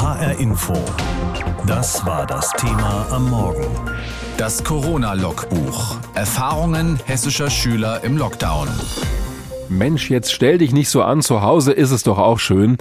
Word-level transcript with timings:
HR 0.00 0.38
Info. 0.38 0.72
Das 1.66 2.06
war 2.06 2.26
das 2.26 2.50
Thema 2.52 3.06
am 3.10 3.28
Morgen. 3.28 3.66
Das 4.38 4.64
Corona-Logbuch. 4.64 5.98
Erfahrungen 6.14 6.98
hessischer 7.04 7.50
Schüler 7.50 8.02
im 8.02 8.16
Lockdown. 8.16 8.66
Mensch, 9.68 10.08
jetzt 10.08 10.32
stell 10.32 10.56
dich 10.56 10.72
nicht 10.72 10.88
so 10.88 11.02
an, 11.02 11.20
zu 11.20 11.42
Hause 11.42 11.72
ist 11.72 11.90
es 11.90 12.02
doch 12.02 12.16
auch 12.16 12.38
schön. 12.38 12.78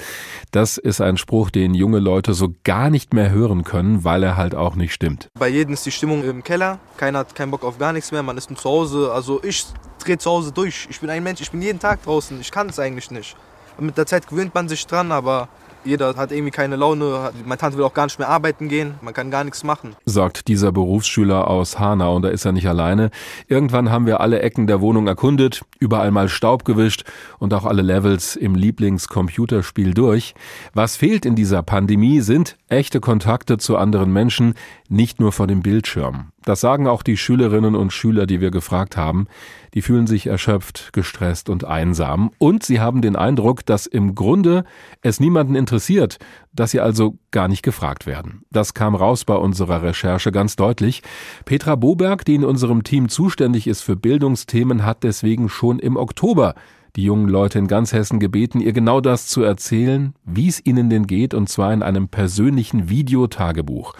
Das 0.51 0.77
ist 0.77 1.01
ein 1.01 1.17
Spruch, 1.17 1.50
den 1.50 1.73
junge 1.73 2.00
Leute 2.00 2.34
so 2.34 2.54
gar 2.63 2.89
nicht 2.89 3.13
mehr 3.13 3.31
hören 3.31 3.65
können, 3.65 4.05
weil 4.05 4.23
er 4.23 4.38
halt 4.38 4.55
auch 4.55 4.75
nicht 4.75 4.93
stimmt. 4.93 5.27
Bei 5.38 5.49
jedem 5.49 5.73
ist 5.73 5.86
die 5.86 5.91
Stimmung 5.91 6.23
im 6.23 6.41
Keller, 6.41 6.79
keiner 6.95 7.20
hat 7.20 7.36
keinen 7.36 7.51
Bock 7.51 7.65
auf 7.65 7.77
gar 7.77 7.91
nichts 7.91 8.13
mehr, 8.13 8.23
man 8.23 8.38
ist 8.38 8.49
nur 8.49 8.57
zu 8.57 8.70
Hause. 8.70 9.11
Also 9.13 9.43
ich 9.43 9.65
drehe 10.01 10.17
zu 10.17 10.29
Hause 10.29 10.54
durch. 10.54 10.88
Ich 10.89 11.01
bin 11.01 11.09
ein 11.09 11.21
Mensch, 11.21 11.41
ich 11.41 11.51
bin 11.51 11.61
jeden 11.61 11.79
Tag 11.79 12.01
draußen, 12.01 12.39
ich 12.39 12.49
kann 12.49 12.70
es 12.70 12.79
eigentlich 12.79 13.11
nicht. 13.11 13.36
Mit 13.77 13.97
der 13.97 14.05
Zeit 14.05 14.25
gewöhnt 14.25 14.55
man 14.55 14.70
sich 14.70 14.88
dran, 14.88 15.11
aber 15.11 15.49
jeder 15.84 16.16
hat 16.16 16.32
irgendwie 16.32 16.52
keine 16.52 16.75
Laune. 16.75 17.32
Meine 17.45 17.58
Tante 17.58 17.77
will 17.77 17.85
auch 17.85 17.94
gar 17.94 18.05
nicht 18.05 18.20
mehr 18.20 18.30
arbeiten 18.30 18.70
gehen. 18.70 18.95
Man 19.02 19.13
kann 19.13 19.31
gar 19.31 19.44
nichts 19.44 19.63
machen. 19.63 19.95
Sagt 20.05 20.48
dieser 20.48 20.72
Berufsschüler 20.72 21.48
aus 21.48 21.80
Hanau 21.80 22.16
und 22.16 22.23
da 22.23 22.30
ist 22.30 22.45
er 22.45 22.52
nicht 22.52 22.67
alleine. 22.67 23.12
Irgendwann 23.48 23.89
haben 23.89 24.05
wir 24.05 24.20
alle 24.20 24.41
Ecken 24.41 24.67
der 24.67 24.81
Wohnung 24.81 25.08
erkundet, 25.08 25.62
überall 25.80 26.12
mal 26.12 26.30
Staub 26.30 26.66
gewischt 26.66 27.03
und 27.39 27.53
auch 27.53 27.66
alle 27.66 27.81
Levels 27.81 28.36
im 28.36 28.55
Lieblingscomputerspiel 28.55 29.94
durch. 29.94 30.36
Was 30.73 30.95
fehlt 30.95 31.26
in 31.26 31.36
dieser 31.36 31.63
Pandemie 31.63 32.22
sind 32.22 32.58
echte 32.70 33.00
Kontakte 33.00 33.58
zu 33.58 33.77
anderen 33.77 34.14
Menschen, 34.14 34.53
nicht 34.88 35.20
nur 35.20 35.31
vor 35.31 35.48
dem 35.48 35.61
Bildschirm. 35.61 36.31
Das 36.45 36.61
sagen 36.61 36.88
auch 36.88 37.03
die 37.03 37.17
Schülerinnen 37.17 37.75
und 37.75 37.91
Schüler, 37.91 38.25
die 38.25 38.41
wir 38.41 38.52
gefragt 38.52 38.95
haben. 38.95 39.27
Die 39.73 39.82
fühlen 39.82 40.08
sich 40.08 40.28
erschöpft, 40.28 40.90
gestresst 40.94 41.50
und 41.50 41.66
einsam. 41.66 42.32
Und 42.38 42.64
sie 42.64 42.80
haben 42.80 43.02
den 43.02 43.16
Eindruck, 43.16 43.66
dass 43.66 43.86
im 43.86 44.16
Grunde 44.16 44.64
es 45.02 45.20
niemanden 45.20 45.55
interessiert, 45.55 46.18
dass 46.54 46.72
sie 46.72 46.80
also 46.80 47.18
gar 47.32 47.48
nicht 47.48 47.64
gefragt 47.64 48.05
werden. 48.05 48.44
Das 48.52 48.73
kam 48.73 48.95
raus 48.95 49.26
bei 49.26 49.36
unserer 49.36 49.84
Recherche 49.84 50.31
ganz 50.31 50.56
deutlich. 50.56 51.03
Petra 51.45 51.76
Boberg, 51.76 52.26
die 52.26 52.36
in 52.36 52.44
unserem 52.44 52.84
Team 52.84 53.09
zuständig 53.09 53.67
ist 53.67 53.81
für 53.81 53.95
Bildungsthemen, 53.95 54.86
hat 54.86 55.03
deswegen 55.03 55.50
schon 55.50 55.80
im 55.80 55.98
Oktober 55.98 56.56
die 56.95 57.04
jungen 57.04 57.28
Leute 57.28 57.59
in 57.59 57.68
ganz 57.68 57.94
Hessen 57.94 58.20
gebeten, 58.20 58.59
ihr 58.59 58.73
genau 58.73 59.02
das 59.02 59.28
zu 59.28 59.42
erzählen, 59.42 60.14
wie 60.26 60.48
es 60.48 60.66
ihnen 60.66 60.90
denn 60.90 61.08
geht, 61.08 61.34
und 61.34 61.50
zwar 61.50 61.73
in 61.73 61.84
einem 61.84 62.08
persönlichen 62.08 62.90
Videotagebuch. 62.90 63.94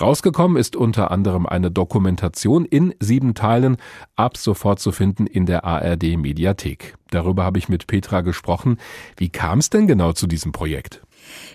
Rausgekommen 0.00 0.56
ist 0.56 0.76
unter 0.76 1.10
anderem 1.10 1.46
eine 1.46 1.70
Dokumentation 1.70 2.64
in 2.64 2.94
sieben 3.00 3.34
Teilen, 3.34 3.76
ab 4.16 4.36
sofort 4.36 4.80
zu 4.80 4.92
finden 4.92 5.26
in 5.26 5.46
der 5.46 5.64
ARD 5.64 6.16
Mediathek. 6.16 6.96
Darüber 7.10 7.44
habe 7.44 7.58
ich 7.58 7.68
mit 7.68 7.86
Petra 7.86 8.22
gesprochen. 8.22 8.78
Wie 9.16 9.28
kam 9.28 9.60
es 9.60 9.70
denn 9.70 9.86
genau 9.86 10.12
zu 10.12 10.26
diesem 10.26 10.50
Projekt? 10.50 11.03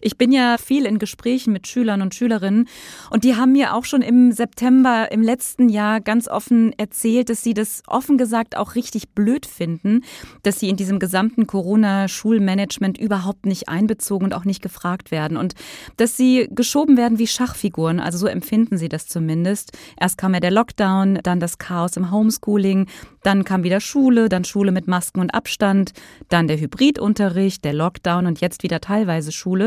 Ich 0.01 0.17
bin 0.17 0.31
ja 0.31 0.57
viel 0.57 0.85
in 0.85 0.99
Gesprächen 0.99 1.53
mit 1.53 1.67
Schülern 1.67 2.01
und 2.01 2.15
Schülerinnen 2.15 2.67
und 3.09 3.23
die 3.23 3.35
haben 3.35 3.51
mir 3.51 3.73
auch 3.73 3.85
schon 3.85 4.01
im 4.01 4.31
September 4.31 5.11
im 5.11 5.21
letzten 5.21 5.69
Jahr 5.69 6.01
ganz 6.01 6.27
offen 6.27 6.73
erzählt, 6.77 7.29
dass 7.29 7.43
sie 7.43 7.53
das 7.53 7.83
offen 7.87 8.17
gesagt 8.17 8.55
auch 8.57 8.75
richtig 8.75 9.09
blöd 9.09 9.45
finden, 9.45 10.01
dass 10.43 10.59
sie 10.59 10.69
in 10.69 10.75
diesem 10.75 10.99
gesamten 10.99 11.47
Corona-Schulmanagement 11.47 12.97
überhaupt 12.97 13.45
nicht 13.45 13.69
einbezogen 13.69 14.25
und 14.25 14.33
auch 14.33 14.45
nicht 14.45 14.61
gefragt 14.61 15.11
werden 15.11 15.37
und 15.37 15.55
dass 15.97 16.17
sie 16.17 16.47
geschoben 16.51 16.97
werden 16.97 17.19
wie 17.19 17.27
Schachfiguren. 17.27 17.99
Also 17.99 18.17
so 18.17 18.27
empfinden 18.27 18.77
sie 18.77 18.89
das 18.89 19.07
zumindest. 19.07 19.77
Erst 19.99 20.17
kam 20.17 20.33
ja 20.33 20.39
der 20.39 20.51
Lockdown, 20.51 21.19
dann 21.23 21.39
das 21.39 21.57
Chaos 21.57 21.97
im 21.97 22.11
Homeschooling, 22.11 22.87
dann 23.23 23.43
kam 23.43 23.63
wieder 23.63 23.81
Schule, 23.81 24.29
dann 24.29 24.45
Schule 24.45 24.71
mit 24.71 24.87
Masken 24.87 25.19
und 25.19 25.33
Abstand, 25.33 25.91
dann 26.29 26.47
der 26.47 26.59
Hybridunterricht, 26.59 27.63
der 27.65 27.73
Lockdown 27.73 28.25
und 28.25 28.41
jetzt 28.41 28.63
wieder 28.63 28.79
teilweise 28.79 29.31
Schule. 29.31 29.58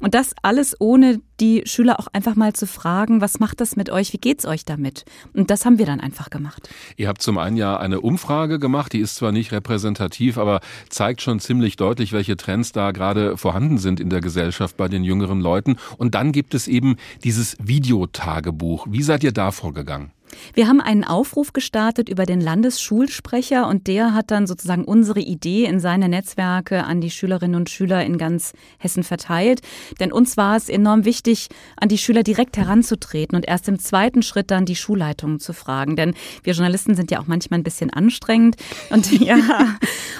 Und 0.00 0.14
das 0.14 0.34
alles 0.42 0.76
ohne 0.80 1.20
die 1.40 1.62
Schüler 1.66 1.98
auch 1.98 2.06
einfach 2.12 2.36
mal 2.36 2.52
zu 2.52 2.66
fragen, 2.66 3.20
was 3.20 3.40
macht 3.40 3.60
das 3.60 3.74
mit 3.74 3.90
euch, 3.90 4.12
wie 4.12 4.18
geht's 4.18 4.46
euch 4.46 4.64
damit? 4.64 5.04
Und 5.34 5.50
das 5.50 5.64
haben 5.64 5.78
wir 5.78 5.86
dann 5.86 6.00
einfach 6.00 6.30
gemacht. 6.30 6.68
Ihr 6.96 7.08
habt 7.08 7.20
zum 7.20 7.36
einen 7.38 7.56
ja 7.56 7.76
eine 7.76 8.00
Umfrage 8.00 8.58
gemacht, 8.58 8.92
die 8.92 9.00
ist 9.00 9.16
zwar 9.16 9.32
nicht 9.32 9.50
repräsentativ, 9.50 10.38
aber 10.38 10.60
zeigt 10.88 11.20
schon 11.20 11.40
ziemlich 11.40 11.76
deutlich, 11.76 12.12
welche 12.12 12.36
Trends 12.36 12.72
da 12.72 12.92
gerade 12.92 13.36
vorhanden 13.36 13.78
sind 13.78 13.98
in 13.98 14.08
der 14.08 14.20
Gesellschaft 14.20 14.76
bei 14.76 14.88
den 14.88 15.02
jüngeren 15.02 15.40
Leuten. 15.40 15.76
Und 15.98 16.14
dann 16.14 16.32
gibt 16.32 16.54
es 16.54 16.68
eben 16.68 16.96
dieses 17.24 17.56
Videotagebuch. 17.60 18.86
Wie 18.88 19.02
seid 19.02 19.24
ihr 19.24 19.32
da 19.32 19.50
vorgegangen? 19.50 20.12
Wir 20.54 20.68
haben 20.68 20.80
einen 20.80 21.04
Aufruf 21.04 21.52
gestartet 21.52 22.08
über 22.08 22.26
den 22.26 22.40
Landesschulsprecher 22.40 23.66
und 23.68 23.86
der 23.86 24.14
hat 24.14 24.30
dann 24.30 24.46
sozusagen 24.46 24.84
unsere 24.84 25.20
Idee 25.20 25.64
in 25.64 25.80
seine 25.80 26.08
Netzwerke 26.08 26.84
an 26.84 27.00
die 27.00 27.10
Schülerinnen 27.10 27.56
und 27.56 27.70
Schüler 27.70 28.04
in 28.04 28.18
ganz 28.18 28.52
Hessen 28.78 29.02
verteilt. 29.02 29.60
Denn 30.00 30.12
uns 30.12 30.36
war 30.36 30.56
es 30.56 30.68
enorm 30.68 31.04
wichtig, 31.04 31.48
an 31.76 31.88
die 31.88 31.98
Schüler 31.98 32.22
direkt 32.22 32.56
heranzutreten 32.56 33.36
und 33.36 33.46
erst 33.46 33.68
im 33.68 33.78
zweiten 33.78 34.22
Schritt 34.22 34.50
dann 34.50 34.64
die 34.64 34.76
Schulleitungen 34.76 35.40
zu 35.40 35.52
fragen. 35.52 35.96
Denn 35.96 36.14
wir 36.42 36.54
Journalisten 36.54 36.94
sind 36.94 37.10
ja 37.10 37.20
auch 37.20 37.26
manchmal 37.26 37.60
ein 37.60 37.64
bisschen 37.64 37.90
anstrengend 37.90 38.56
und 38.90 39.10
ja, 39.20 39.36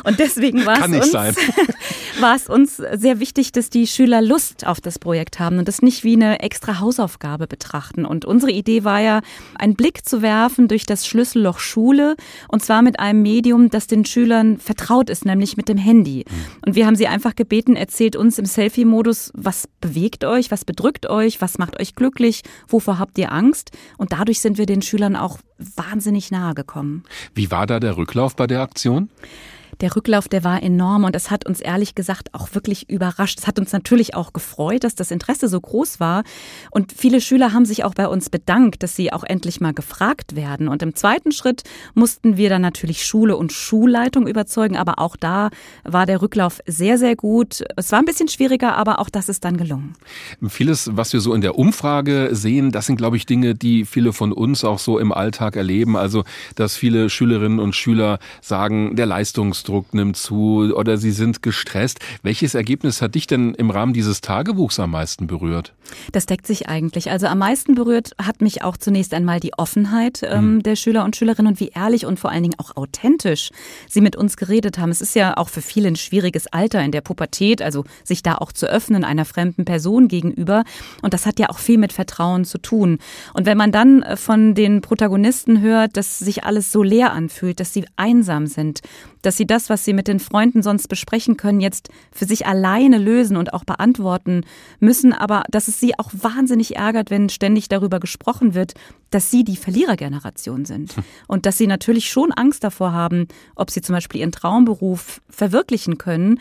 und 0.04 0.18
deswegen 0.18 0.64
war 0.66 0.88
es 0.88 1.12
uns, 1.12 1.12
war 2.20 2.36
es 2.36 2.48
uns 2.48 2.76
sehr 2.76 3.20
wichtig, 3.20 3.52
dass 3.52 3.70
die 3.70 3.86
Schüler 3.86 4.22
Lust 4.22 4.66
auf 4.66 4.80
das 4.80 4.98
Projekt 4.98 5.38
haben 5.38 5.58
und 5.58 5.68
das 5.68 5.82
nicht 5.82 6.04
wie 6.04 6.14
eine 6.14 6.40
extra 6.40 6.80
Hausaufgabe 6.80 7.46
betrachten. 7.46 8.04
Und 8.04 8.24
unsere 8.24 8.52
Idee 8.52 8.84
war 8.84 9.00
ja, 9.00 9.20
einen 9.58 9.74
Blick 9.74 10.01
zu 10.02 10.22
werfen 10.22 10.68
durch 10.68 10.86
das 10.86 11.06
Schlüsselloch 11.06 11.58
Schule 11.58 12.16
und 12.48 12.64
zwar 12.64 12.82
mit 12.82 13.00
einem 13.00 13.22
Medium, 13.22 13.70
das 13.70 13.86
den 13.86 14.04
Schülern 14.04 14.58
vertraut 14.58 15.10
ist, 15.10 15.24
nämlich 15.24 15.56
mit 15.56 15.68
dem 15.68 15.78
Handy. 15.78 16.24
Mhm. 16.28 16.66
Und 16.66 16.74
wir 16.74 16.86
haben 16.86 16.96
sie 16.96 17.06
einfach 17.06 17.34
gebeten, 17.34 17.76
erzählt 17.76 18.16
uns 18.16 18.38
im 18.38 18.46
Selfie-Modus, 18.46 19.32
was 19.34 19.68
bewegt 19.80 20.24
euch, 20.24 20.50
was 20.50 20.64
bedrückt 20.64 21.08
euch, 21.08 21.40
was 21.40 21.58
macht 21.58 21.80
euch 21.80 21.94
glücklich, 21.94 22.42
wovor 22.68 22.98
habt 22.98 23.18
ihr 23.18 23.32
Angst? 23.32 23.70
Und 23.98 24.12
dadurch 24.12 24.40
sind 24.40 24.58
wir 24.58 24.66
den 24.66 24.82
Schülern 24.82 25.16
auch 25.16 25.38
wahnsinnig 25.58 26.30
nahe 26.30 26.54
gekommen. 26.54 27.04
Wie 27.34 27.50
war 27.50 27.66
da 27.66 27.80
der 27.80 27.96
Rücklauf 27.96 28.36
bei 28.36 28.46
der 28.46 28.60
Aktion? 28.60 29.10
Der 29.80 29.96
Rücklauf, 29.96 30.28
der 30.28 30.44
war 30.44 30.62
enorm 30.62 31.04
und 31.04 31.16
es 31.16 31.30
hat 31.30 31.46
uns 31.46 31.60
ehrlich 31.60 31.94
gesagt 31.94 32.34
auch 32.34 32.54
wirklich 32.54 32.88
überrascht. 32.90 33.38
Es 33.38 33.46
hat 33.46 33.58
uns 33.58 33.72
natürlich 33.72 34.14
auch 34.14 34.32
gefreut, 34.32 34.84
dass 34.84 34.94
das 34.94 35.10
Interesse 35.10 35.48
so 35.48 35.60
groß 35.60 36.00
war. 36.00 36.24
Und 36.70 36.92
viele 36.92 37.20
Schüler 37.20 37.52
haben 37.52 37.64
sich 37.64 37.84
auch 37.84 37.94
bei 37.94 38.06
uns 38.06 38.30
bedankt, 38.30 38.82
dass 38.82 38.96
sie 38.96 39.12
auch 39.12 39.24
endlich 39.24 39.60
mal 39.60 39.72
gefragt 39.72 40.36
werden. 40.36 40.68
Und 40.68 40.82
im 40.82 40.94
zweiten 40.94 41.32
Schritt 41.32 41.62
mussten 41.94 42.36
wir 42.36 42.48
dann 42.50 42.62
natürlich 42.62 43.04
Schule 43.04 43.36
und 43.36 43.52
Schulleitung 43.52 44.26
überzeugen. 44.26 44.76
Aber 44.76 44.98
auch 44.98 45.16
da 45.16 45.50
war 45.84 46.06
der 46.06 46.22
Rücklauf 46.22 46.60
sehr, 46.66 46.98
sehr 46.98 47.16
gut. 47.16 47.64
Es 47.76 47.92
war 47.92 47.98
ein 47.98 48.04
bisschen 48.04 48.28
schwieriger, 48.28 48.76
aber 48.76 48.98
auch 48.98 49.08
das 49.08 49.28
ist 49.28 49.44
dann 49.44 49.56
gelungen. 49.56 49.94
Vieles, 50.48 50.90
was 50.92 51.12
wir 51.12 51.20
so 51.20 51.34
in 51.34 51.40
der 51.40 51.58
Umfrage 51.58 52.30
sehen, 52.32 52.72
das 52.72 52.86
sind, 52.86 52.96
glaube 52.96 53.16
ich, 53.16 53.26
Dinge, 53.26 53.54
die 53.54 53.84
viele 53.84 54.12
von 54.12 54.32
uns 54.32 54.64
auch 54.64 54.78
so 54.78 54.98
im 54.98 55.12
Alltag 55.12 55.56
erleben. 55.56 55.96
Also, 55.96 56.24
dass 56.54 56.76
viele 56.76 57.10
Schülerinnen 57.10 57.58
und 57.58 57.74
Schüler 57.74 58.18
sagen, 58.40 58.96
der 58.96 59.06
Leistungsdruck 59.62 59.94
nimmt 59.94 60.16
zu 60.16 60.72
oder 60.74 60.96
sie 60.96 61.12
sind 61.12 61.42
gestresst. 61.42 62.00
Welches 62.22 62.54
Ergebnis 62.54 63.00
hat 63.00 63.14
dich 63.14 63.26
denn 63.26 63.54
im 63.54 63.70
Rahmen 63.70 63.92
dieses 63.92 64.20
Tagebuchs 64.20 64.80
am 64.80 64.90
meisten 64.90 65.26
berührt? 65.26 65.74
Das 66.12 66.26
deckt 66.26 66.46
sich 66.46 66.68
eigentlich. 66.68 67.10
Also 67.10 67.26
am 67.26 67.38
meisten 67.38 67.74
berührt 67.74 68.12
hat 68.20 68.40
mich 68.40 68.62
auch 68.62 68.76
zunächst 68.76 69.14
einmal 69.14 69.40
die 69.40 69.52
Offenheit 69.56 70.22
ähm, 70.24 70.54
mhm. 70.54 70.62
der 70.62 70.76
Schüler 70.76 71.04
und 71.04 71.16
Schülerinnen 71.16 71.52
und 71.52 71.60
wie 71.60 71.68
ehrlich 71.68 72.06
und 72.06 72.18
vor 72.18 72.30
allen 72.30 72.42
Dingen 72.42 72.58
auch 72.58 72.76
authentisch 72.76 73.50
sie 73.88 74.00
mit 74.00 74.16
uns 74.16 74.36
geredet 74.36 74.78
haben. 74.78 74.90
Es 74.90 75.00
ist 75.00 75.14
ja 75.14 75.36
auch 75.36 75.48
für 75.48 75.62
viele 75.62 75.88
ein 75.88 75.96
schwieriges 75.96 76.46
Alter 76.48 76.82
in 76.82 76.92
der 76.92 77.02
Pubertät, 77.02 77.62
also 77.62 77.84
sich 78.04 78.22
da 78.22 78.36
auch 78.36 78.52
zu 78.52 78.66
öffnen 78.66 79.04
einer 79.04 79.24
fremden 79.24 79.64
Person 79.64 80.08
gegenüber. 80.08 80.64
Und 81.02 81.14
das 81.14 81.26
hat 81.26 81.38
ja 81.38 81.50
auch 81.50 81.58
viel 81.58 81.78
mit 81.78 81.92
Vertrauen 81.92 82.44
zu 82.44 82.58
tun. 82.58 82.98
Und 83.34 83.46
wenn 83.46 83.58
man 83.58 83.72
dann 83.72 84.02
äh, 84.02 84.16
von 84.16 84.54
den 84.54 84.80
Protagonisten 84.80 85.60
hört, 85.60 85.96
dass 85.96 86.18
sich 86.18 86.44
alles 86.44 86.72
so 86.72 86.82
leer 86.82 87.12
anfühlt, 87.12 87.60
dass 87.60 87.72
sie 87.72 87.84
einsam 87.96 88.46
sind, 88.46 88.80
dass 89.22 89.36
sie 89.36 89.46
das, 89.52 89.68
was 89.68 89.84
sie 89.84 89.92
mit 89.92 90.08
den 90.08 90.18
Freunden 90.18 90.62
sonst 90.62 90.88
besprechen 90.88 91.36
können, 91.36 91.60
jetzt 91.60 91.90
für 92.10 92.24
sich 92.24 92.46
alleine 92.46 92.98
lösen 92.98 93.36
und 93.36 93.52
auch 93.52 93.64
beantworten 93.64 94.44
müssen, 94.80 95.12
aber 95.12 95.44
dass 95.50 95.68
es 95.68 95.78
sie 95.78 95.98
auch 95.98 96.10
wahnsinnig 96.12 96.76
ärgert, 96.76 97.10
wenn 97.10 97.28
ständig 97.28 97.68
darüber 97.68 98.00
gesprochen 98.00 98.54
wird, 98.54 98.72
dass 99.10 99.30
sie 99.30 99.44
die 99.44 99.56
Verlierergeneration 99.56 100.64
sind. 100.64 100.96
Hm. 100.96 101.04
und 101.28 101.46
dass 101.46 101.58
sie 101.58 101.66
natürlich 101.66 102.08
schon 102.10 102.32
Angst 102.32 102.64
davor 102.64 102.92
haben, 102.92 103.28
ob 103.54 103.70
sie 103.70 103.82
zum 103.82 103.94
Beispiel 103.94 104.20
ihren 104.20 104.32
Traumberuf 104.32 105.20
verwirklichen 105.28 105.98
können, 105.98 106.40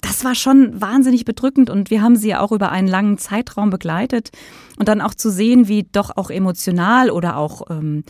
das 0.00 0.24
war 0.24 0.34
schon 0.34 0.80
wahnsinnig 0.80 1.24
bedrückend 1.24 1.68
und 1.68 1.90
wir 1.90 2.02
haben 2.02 2.16
sie 2.16 2.28
ja 2.28 2.40
auch 2.40 2.52
über 2.52 2.70
einen 2.70 2.86
langen 2.86 3.18
Zeitraum 3.18 3.70
begleitet. 3.70 4.30
Und 4.78 4.88
dann 4.88 5.00
auch 5.00 5.14
zu 5.14 5.30
sehen, 5.30 5.68
wie 5.68 5.84
doch 5.90 6.16
auch 6.16 6.30
emotional 6.30 7.10
oder 7.10 7.36
auch 7.38 7.70
ähm, 7.70 8.04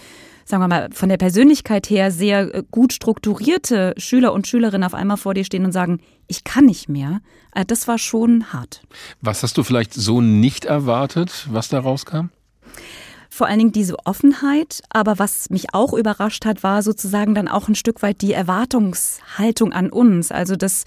sagen 0.46 0.62
wir 0.62 0.68
mal, 0.68 0.88
von 0.92 1.08
der 1.08 1.18
Persönlichkeit 1.18 1.90
her 1.90 2.10
sehr 2.10 2.54
äh, 2.54 2.62
gut 2.70 2.92
strukturierte 2.92 3.92
Schüler 3.98 4.32
und 4.32 4.46
Schülerinnen 4.46 4.84
auf 4.84 4.94
einmal 4.94 5.16
vor 5.16 5.34
dir 5.34 5.44
stehen 5.44 5.64
und 5.64 5.72
sagen, 5.72 6.00
ich 6.28 6.44
kann 6.44 6.64
nicht 6.64 6.88
mehr, 6.88 7.20
äh, 7.54 7.64
das 7.64 7.88
war 7.88 7.98
schon 7.98 8.52
hart. 8.52 8.82
Was 9.20 9.42
hast 9.42 9.58
du 9.58 9.64
vielleicht 9.64 9.92
so 9.92 10.20
nicht 10.20 10.64
erwartet, 10.64 11.46
was 11.50 11.68
da 11.68 11.80
rauskam? 11.80 12.28
vor 13.28 13.48
allen 13.48 13.58
Dingen 13.58 13.72
diese 13.72 13.96
Offenheit. 14.06 14.80
Aber 14.88 15.18
was 15.18 15.50
mich 15.50 15.74
auch 15.74 15.92
überrascht 15.92 16.46
hat, 16.46 16.62
war 16.62 16.82
sozusagen 16.82 17.34
dann 17.34 17.48
auch 17.48 17.68
ein 17.68 17.74
Stück 17.74 18.00
weit 18.02 18.22
die 18.22 18.32
Erwartungshaltung 18.32 19.72
an 19.74 19.90
uns. 19.90 20.32
Also, 20.32 20.56
dass 20.56 20.84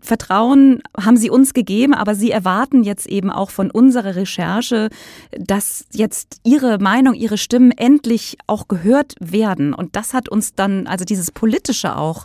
Vertrauen 0.00 0.82
haben 0.96 1.16
sie 1.16 1.30
uns 1.30 1.54
gegeben, 1.54 1.94
aber 1.94 2.14
sie 2.14 2.30
erwarten 2.30 2.82
jetzt 2.82 3.06
eben 3.06 3.30
auch 3.30 3.50
von 3.50 3.70
unserer 3.70 4.16
Recherche, 4.16 4.90
dass 5.38 5.86
jetzt 5.92 6.40
ihre 6.44 6.78
Meinung, 6.78 7.14
ihre 7.14 7.38
Stimmen 7.38 7.72
endlich 7.72 8.36
auch 8.46 8.68
gehört 8.68 9.14
werden. 9.20 9.74
Und 9.74 9.96
das 9.96 10.14
hat 10.14 10.28
uns 10.28 10.54
dann, 10.54 10.86
also 10.86 11.04
dieses 11.04 11.30
politische 11.30 11.96
auch, 11.96 12.24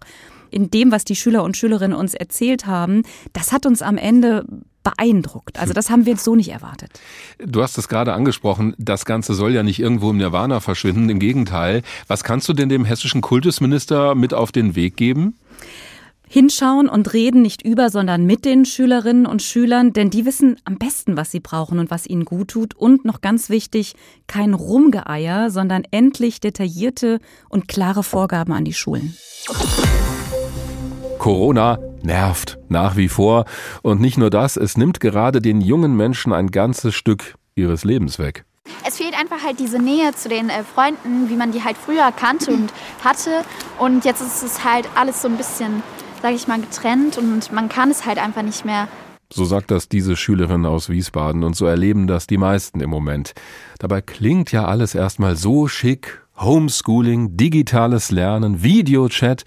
in 0.51 0.69
dem, 0.69 0.91
was 0.91 1.03
die 1.03 1.15
Schüler 1.15 1.43
und 1.43 1.57
Schülerinnen 1.57 1.97
uns 1.97 2.13
erzählt 2.13 2.67
haben, 2.67 3.03
das 3.33 3.51
hat 3.51 3.65
uns 3.65 3.81
am 3.81 3.97
Ende 3.97 4.45
beeindruckt. 4.83 5.59
Also 5.59 5.73
das 5.73 5.89
haben 5.89 6.05
wir 6.05 6.17
so 6.17 6.35
nicht 6.35 6.49
erwartet. 6.49 6.91
Du 7.43 7.63
hast 7.63 7.77
es 7.77 7.87
gerade 7.87 8.13
angesprochen, 8.13 8.75
das 8.77 9.05
Ganze 9.05 9.33
soll 9.33 9.53
ja 9.53 9.63
nicht 9.63 9.79
irgendwo 9.79 10.11
im 10.11 10.17
Nirvana 10.17 10.59
verschwinden, 10.59 11.09
im 11.09 11.19
Gegenteil. 11.19 11.81
Was 12.07 12.23
kannst 12.23 12.47
du 12.49 12.53
denn 12.53 12.69
dem 12.69 12.85
hessischen 12.85 13.21
Kultusminister 13.21 14.13
mit 14.13 14.33
auf 14.33 14.51
den 14.51 14.75
Weg 14.75 14.95
geben? 14.97 15.35
Hinschauen 16.33 16.89
und 16.89 17.13
reden 17.13 17.43
nicht 17.43 17.61
über, 17.61 17.91
sondern 17.91 18.25
mit 18.25 18.43
den 18.43 18.65
Schülerinnen 18.65 19.27
und 19.27 19.43
Schülern, 19.43 19.93
denn 19.93 20.09
die 20.09 20.25
wissen 20.25 20.55
am 20.65 20.79
besten, 20.79 21.15
was 21.15 21.29
sie 21.29 21.39
brauchen 21.39 21.77
und 21.77 21.91
was 21.91 22.07
ihnen 22.07 22.25
gut 22.25 22.47
tut. 22.47 22.73
Und 22.73 23.05
noch 23.05 23.21
ganz 23.21 23.51
wichtig, 23.51 23.93
kein 24.25 24.55
Rumgeeier, 24.55 25.51
sondern 25.51 25.83
endlich 25.91 26.39
detaillierte 26.39 27.19
und 27.49 27.67
klare 27.67 28.01
Vorgaben 28.01 28.51
an 28.51 28.65
die 28.65 28.73
Schulen. 28.73 29.15
Corona 31.19 31.77
nervt 32.01 32.57
nach 32.67 32.95
wie 32.95 33.09
vor. 33.09 33.45
Und 33.83 34.01
nicht 34.01 34.17
nur 34.17 34.31
das, 34.31 34.57
es 34.57 34.75
nimmt 34.75 34.99
gerade 34.99 35.39
den 35.39 35.61
jungen 35.61 35.95
Menschen 35.95 36.33
ein 36.33 36.47
ganzes 36.47 36.95
Stück 36.95 37.35
ihres 37.53 37.83
Lebens 37.83 38.17
weg. 38.17 38.43
Es 38.87 38.97
fehlt 38.97 39.13
einfach 39.15 39.43
halt 39.43 39.59
diese 39.59 39.77
Nähe 39.77 40.13
zu 40.15 40.29
den 40.29 40.49
äh, 40.49 40.63
Freunden, 40.63 41.29
wie 41.29 41.35
man 41.35 41.51
die 41.51 41.63
halt 41.63 41.77
früher 41.77 42.11
kannte 42.11 42.51
und 42.51 42.73
hatte. 43.03 43.43
Und 43.77 44.03
jetzt 44.03 44.21
ist 44.21 44.41
es 44.41 44.63
halt 44.63 44.89
alles 44.95 45.21
so 45.21 45.27
ein 45.27 45.37
bisschen 45.37 45.83
sage 46.23 46.35
ich 46.35 46.47
mal, 46.47 46.61
getrennt 46.61 47.17
und 47.17 47.51
man 47.51 47.67
kann 47.67 47.91
es 47.91 48.05
halt 48.05 48.17
einfach 48.17 48.43
nicht 48.43 48.63
mehr. 48.63 48.87
So 49.31 49.43
sagt 49.43 49.71
das 49.71 49.89
diese 49.89 50.15
Schülerin 50.15 50.65
aus 50.65 50.87
Wiesbaden 50.87 51.43
und 51.43 51.53
so 51.53 51.65
erleben 51.65 52.07
das 52.07 52.27
die 52.27 52.37
meisten 52.37 52.79
im 52.79 52.89
Moment. 52.89 53.33
Dabei 53.77 53.99
klingt 53.99 54.53
ja 54.53 54.63
alles 54.65 54.95
erstmal 54.95 55.35
so 55.35 55.67
schick 55.67 56.22
Homeschooling, 56.39 57.37
digitales 57.37 58.11
Lernen, 58.11 58.63
Videochat. 58.63 59.43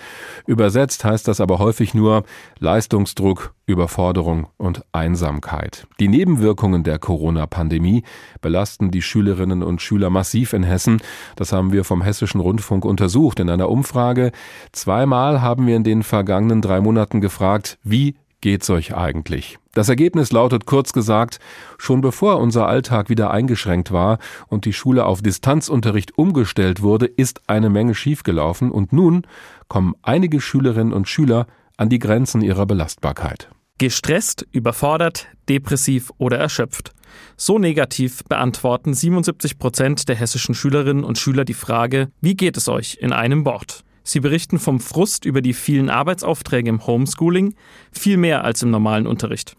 Übersetzt 0.47 1.05
heißt 1.05 1.27
das 1.27 1.41
aber 1.41 1.59
häufig 1.59 1.94
nur 1.94 2.23
Leistungsdruck, 2.59 3.55
Überforderung 3.67 4.47
und 4.56 4.85
Einsamkeit. 4.93 5.87
Die 5.99 6.09
Nebenwirkungen 6.09 6.85
der 6.85 6.99
Corona-Pandemie 6.99 8.05
belasten 8.41 8.91
die 8.91 9.03
Schülerinnen 9.03 9.62
und 9.62 9.83
Schüler 9.83 10.11
massiv 10.11 10.53
in 10.53 10.62
Hessen. 10.62 11.00
Das 11.35 11.53
haben 11.53 11.73
wir 11.73 11.85
vom 11.85 12.03
Hessischen 12.03 12.41
Rundfunk 12.41 12.85
untersucht 12.85 13.41
in 13.41 13.50
einer 13.50 13.69
Umfrage. 13.69 14.31
Zweimal 14.73 15.43
haben 15.43 15.67
wir 15.67 15.77
in 15.77 15.85
den 15.85 16.03
vergangenen 16.03 16.62
drei 16.62 16.81
Monaten 16.81 17.21
gefragt, 17.21 17.79
wie 17.83 18.15
geht's 18.41 18.71
euch 18.71 18.94
eigentlich? 18.94 19.59
Das 19.73 19.88
Ergebnis 19.88 20.33
lautet 20.33 20.65
kurz 20.67 20.93
gesagt, 20.93 21.38
schon 21.79 22.00
bevor 22.00 22.38
unser 22.38 22.67
Alltag 22.67 23.09
wieder 23.11 23.31
eingeschränkt 23.31 23.93
war 23.93 24.19
und 24.49 24.65
die 24.65 24.73
Schule 24.73 25.05
auf 25.05 25.21
Distanzunterricht 25.23 26.17
umgestellt 26.17 26.83
wurde, 26.83 27.06
ist 27.06 27.43
eine 27.47 27.69
Menge 27.69 27.94
schiefgelaufen 27.94 28.71
und 28.71 28.93
nun 28.93 29.27
kommen 29.69 29.94
einige 30.03 30.41
Schülerinnen 30.41 30.93
und 30.93 31.09
Schüler 31.09 31.47
an 31.77 31.88
die 31.88 31.99
Grenzen 31.99 32.41
ihrer 32.41 32.67
Belastbarkeit. 32.67 33.50
Gestresst, 33.79 34.47
überfordert, 34.53 35.27
depressiv 35.50 36.11
oder 36.17 36.38
erschöpft. 36.38 36.93
So 37.37 37.59
negativ 37.59 38.25
beantworten 38.25 38.94
77 38.94 39.59
Prozent 39.59 40.09
der 40.09 40.17
hessischen 40.17 40.55
Schülerinnen 40.55 41.05
und 41.05 41.19
Schüler 41.19 41.44
die 41.44 41.55
Frage, 41.55 42.09
wie 42.23 42.35
geht 42.35 42.56
es 42.56 42.69
euch 42.69 42.97
in 43.00 43.12
einem 43.12 43.44
Wort? 43.44 43.85
Sie 44.06 44.20
berichten 44.20 44.61
vom 44.61 44.79
Frust 44.79 45.25
über 45.25 45.43
die 45.43 45.53
vielen 45.53 45.91
Arbeitsaufträge 45.91 46.70
im 46.70 46.87
Homeschooling, 46.87 47.55
viel 47.91 48.17
mehr 48.17 48.44
als 48.44 48.62
im 48.62 48.70
normalen 48.70 49.05
Unterricht. 49.05 49.56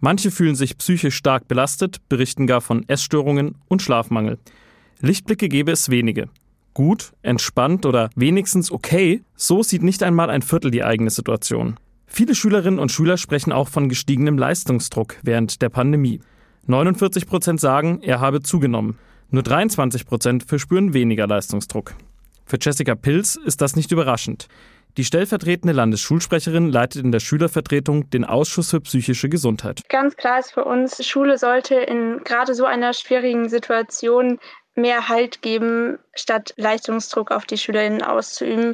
Manche 0.00 0.30
fühlen 0.30 0.54
sich 0.54 0.76
psychisch 0.76 1.16
stark 1.16 1.48
belastet, 1.48 2.06
berichten 2.10 2.46
gar 2.46 2.60
von 2.60 2.86
Essstörungen 2.90 3.54
und 3.68 3.80
Schlafmangel. 3.80 4.38
Lichtblicke 5.00 5.48
gäbe 5.48 5.72
es 5.72 5.88
wenige. 5.88 6.28
Gut, 6.74 7.14
entspannt 7.22 7.86
oder 7.86 8.10
wenigstens 8.14 8.70
okay, 8.70 9.22
so 9.34 9.62
sieht 9.62 9.82
nicht 9.82 10.02
einmal 10.02 10.28
ein 10.28 10.42
Viertel 10.42 10.70
die 10.70 10.84
eigene 10.84 11.08
Situation. 11.08 11.76
Viele 12.06 12.34
Schülerinnen 12.34 12.78
und 12.78 12.92
Schüler 12.92 13.16
sprechen 13.16 13.50
auch 13.50 13.68
von 13.68 13.88
gestiegenem 13.88 14.36
Leistungsdruck 14.36 15.16
während 15.22 15.62
der 15.62 15.70
Pandemie. 15.70 16.20
49 16.66 17.26
Prozent 17.26 17.60
sagen, 17.60 18.02
er 18.02 18.20
habe 18.20 18.42
zugenommen. 18.42 18.98
Nur 19.30 19.42
23 19.42 20.04
Prozent 20.04 20.42
verspüren 20.42 20.92
weniger 20.92 21.26
Leistungsdruck. 21.26 21.94
Für 22.46 22.58
Jessica 22.60 22.94
Pilz 22.94 23.34
ist 23.34 23.60
das 23.60 23.74
nicht 23.74 23.90
überraschend. 23.90 24.46
Die 24.96 25.04
stellvertretende 25.04 25.74
Landesschulsprecherin 25.74 26.70
leitet 26.70 27.04
in 27.04 27.12
der 27.12 27.20
Schülervertretung 27.20 28.08
den 28.08 28.24
Ausschuss 28.24 28.70
für 28.70 28.80
psychische 28.80 29.28
Gesundheit. 29.28 29.82
Ganz 29.90 30.16
klar 30.16 30.38
ist 30.38 30.52
für 30.52 30.64
uns, 30.64 31.06
Schule 31.06 31.36
sollte 31.36 31.74
in 31.74 32.22
gerade 32.24 32.54
so 32.54 32.64
einer 32.64 32.94
schwierigen 32.94 33.48
Situation 33.48 34.38
mehr 34.74 35.08
Halt 35.08 35.42
geben, 35.42 35.98
statt 36.14 36.54
Leistungsdruck 36.56 37.30
auf 37.30 37.44
die 37.44 37.58
Schülerinnen 37.58 38.02
auszuüben. 38.02 38.72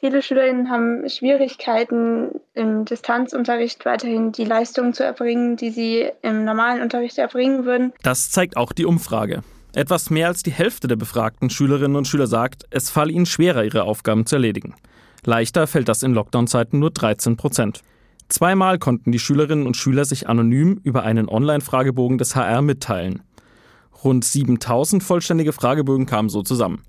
Viele 0.00 0.22
Schülerinnen 0.22 0.70
haben 0.70 1.08
Schwierigkeiten 1.08 2.40
im 2.52 2.84
Distanzunterricht 2.84 3.86
weiterhin 3.86 4.32
die 4.32 4.44
Leistungen 4.44 4.92
zu 4.92 5.02
erbringen, 5.02 5.56
die 5.56 5.70
sie 5.70 6.10
im 6.22 6.44
normalen 6.44 6.82
Unterricht 6.82 7.16
erbringen 7.16 7.64
würden. 7.64 7.94
Das 8.02 8.30
zeigt 8.30 8.56
auch 8.56 8.72
die 8.72 8.84
Umfrage. 8.84 9.42
Etwas 9.74 10.08
mehr 10.08 10.28
als 10.28 10.44
die 10.44 10.52
Hälfte 10.52 10.86
der 10.86 10.94
befragten 10.94 11.50
Schülerinnen 11.50 11.96
und 11.96 12.06
Schüler 12.06 12.28
sagt, 12.28 12.64
es 12.70 12.90
falle 12.90 13.10
ihnen 13.10 13.26
schwerer, 13.26 13.64
ihre 13.64 13.82
Aufgaben 13.82 14.24
zu 14.24 14.36
erledigen. 14.36 14.74
Leichter 15.24 15.66
fällt 15.66 15.88
das 15.88 16.04
in 16.04 16.14
Lockdown-Zeiten 16.14 16.78
nur 16.78 16.92
13 16.92 17.36
Prozent. 17.36 17.82
Zweimal 18.28 18.78
konnten 18.78 19.10
die 19.10 19.18
Schülerinnen 19.18 19.66
und 19.66 19.76
Schüler 19.76 20.04
sich 20.04 20.28
anonym 20.28 20.80
über 20.84 21.02
einen 21.02 21.28
Online-Fragebogen 21.28 22.18
des 22.18 22.36
HR 22.36 22.62
mitteilen. 22.62 23.22
Rund 24.04 24.24
7000 24.24 25.02
vollständige 25.02 25.52
Fragebögen 25.52 26.06
kamen 26.06 26.28
so 26.28 26.42
zusammen. 26.42 26.82